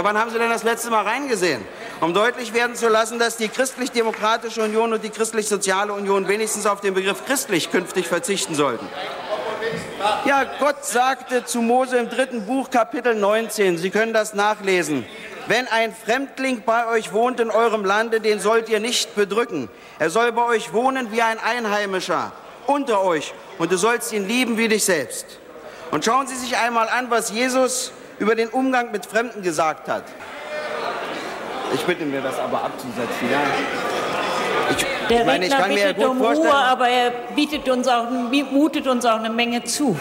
[0.01, 1.65] Wann haben Sie denn das letzte Mal reingesehen?
[2.01, 6.81] Um deutlich werden zu lassen, dass die Christlich-Demokratische Union und die Christlich-Soziale Union wenigstens auf
[6.81, 8.87] den Begriff christlich künftig verzichten sollten.
[10.25, 15.05] Ja, Gott sagte zu Mose im dritten Buch, Kapitel 19, Sie können das nachlesen.
[15.47, 19.69] Wenn ein Fremdling bei euch wohnt in eurem Lande, den sollt ihr nicht bedrücken.
[19.99, 22.31] Er soll bei euch wohnen wie ein Einheimischer
[22.65, 25.39] unter euch und du sollst ihn lieben wie dich selbst.
[25.91, 30.03] Und schauen Sie sich einmal an, was Jesus über den Umgang mit Fremden gesagt hat.
[31.73, 33.29] Ich bitte mir das aber abzusetzen.
[33.31, 33.41] Ja.
[34.75, 39.05] Ich, Der ich meine, Redner bittet um Ruhe, aber er bietet uns auch, mutet uns
[39.05, 39.97] auch eine Menge zu.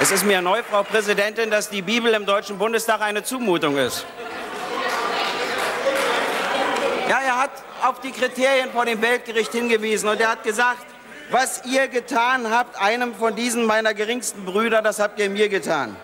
[0.00, 4.06] Es ist mir neu, Frau Präsidentin, dass die Bibel im Deutschen Bundestag eine Zumutung ist.
[7.08, 7.50] Ja, er hat
[7.82, 10.86] auf die Kriterien vor dem Weltgericht hingewiesen und er hat gesagt,
[11.32, 15.96] was ihr getan habt, einem von diesen meiner geringsten Brüder, das habt ihr mir getan.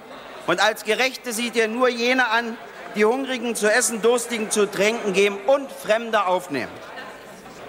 [0.48, 2.58] Und als Gerechte sieht ihr nur jene an,
[2.96, 6.72] die Hungrigen zu essen, Durstigen zu tränken geben und Fremde aufnehmen.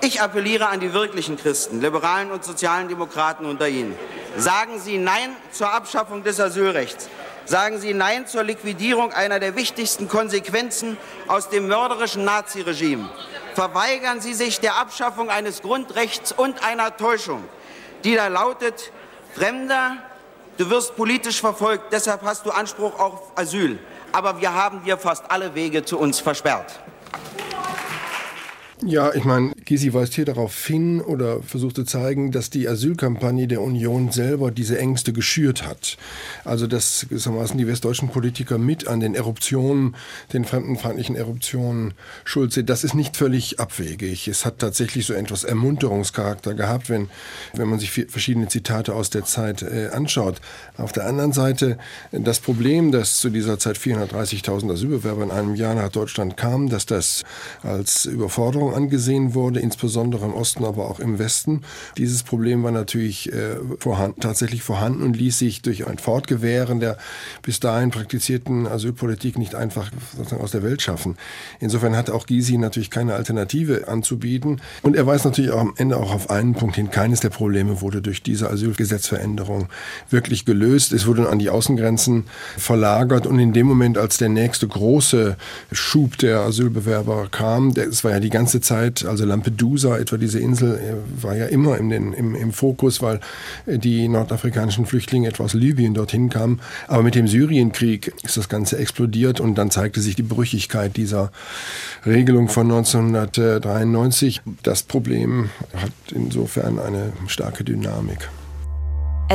[0.06, 3.98] Ich appelliere an die wirklichen Christen, Liberalen und sozialen Demokraten unter Ihnen.
[4.38, 7.10] Sagen Sie Nein zur Abschaffung des Asylrechts.
[7.46, 10.96] Sagen Sie Nein zur Liquidierung einer der wichtigsten Konsequenzen
[11.28, 13.10] aus dem mörderischen Naziregime.
[13.56, 17.44] Verweigern Sie sich der Abschaffung eines Grundrechts und einer Täuschung,
[18.04, 18.92] die da lautet,
[19.34, 19.98] Fremder,
[20.60, 23.80] du wirst politisch verfolgt, deshalb hast du Anspruch auf Asyl.
[24.12, 26.80] Aber wir haben dir fast alle Wege zu uns versperrt.
[28.84, 33.48] Ja, ich meine, Gysi weist hier darauf hin oder versucht zu zeigen, dass die Asylkampagne
[33.48, 35.96] der Union selber diese Ängste geschürt hat.
[36.44, 39.96] Also dass gewissermaßen die westdeutschen Politiker mit an den Eruptionen,
[40.34, 41.94] den fremdenfeindlichen Eruptionen
[42.26, 42.70] schuld sind.
[42.70, 44.28] Das ist nicht völlig abwegig.
[44.28, 47.10] Es hat tatsächlich so etwas Ermunterungscharakter gehabt, wenn,
[47.54, 50.42] wenn man sich verschiedene Zitate aus der Zeit äh, anschaut.
[50.78, 51.78] Auf der anderen Seite
[52.12, 56.86] das Problem, dass zu dieser Zeit 430.000 Asylbewerber in einem Jahr nach Deutschland kamen, dass
[56.86, 57.24] das
[57.64, 61.62] als Überforderung Bevölkerung angesehen wurde, insbesondere im Osten, aber auch im Westen.
[61.98, 66.98] Dieses Problem war natürlich äh, vorhanden, tatsächlich vorhanden und ließ sich durch ein Fortgewähren der
[67.42, 71.18] bis dahin praktizierten Asylpolitik nicht einfach sozusagen aus der Welt schaffen.
[71.60, 74.62] Insofern hatte auch Gysi natürlich keine Alternative anzubieten.
[74.82, 76.92] Und er weist natürlich auch am Ende auch auf einen Punkt hin.
[76.92, 79.68] Keines der Probleme wurde durch diese Asylgesetzveränderung
[80.10, 80.94] wirklich gelöst.
[80.94, 82.26] Es wurde an die Außengrenzen
[82.58, 85.38] verlagert und in dem Moment, als der nächste große
[85.72, 90.40] Schub der Asylbewerber kam, es war ja die ganze ganze Zeit, also Lampedusa, etwa diese
[90.40, 93.20] Insel, äh, war ja immer im, im, im Fokus, weil
[93.66, 96.62] äh, die nordafrikanischen Flüchtlinge etwa aus Libyen dorthin kamen.
[96.88, 101.32] Aber mit dem Syrienkrieg ist das Ganze explodiert und dann zeigte sich die Brüchigkeit dieser
[102.06, 104.42] Regelung von 1993.
[104.64, 108.30] Das Problem hat insofern eine starke Dynamik.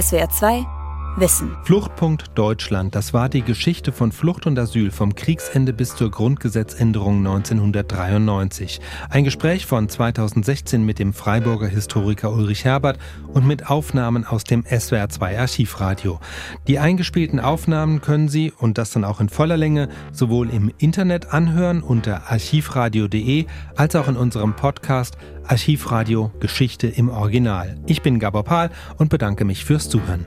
[0.00, 0.79] SWR 2
[1.16, 1.56] Wissen.
[1.64, 7.18] Fluchtpunkt Deutschland, das war die Geschichte von Flucht und Asyl vom Kriegsende bis zur Grundgesetzänderung
[7.18, 8.80] 1993.
[9.08, 12.98] Ein Gespräch von 2016 mit dem Freiburger Historiker Ulrich Herbert
[13.28, 16.20] und mit Aufnahmen aus dem SWR 2 Archivradio.
[16.68, 21.32] Die eingespielten Aufnahmen können Sie, und das dann auch in voller Länge, sowohl im Internet
[21.32, 23.46] anhören unter archivradio.de
[23.76, 27.76] als auch in unserem Podcast Archivradio Geschichte im Original.
[27.86, 30.26] Ich bin Gabor Pahl und bedanke mich fürs Zuhören.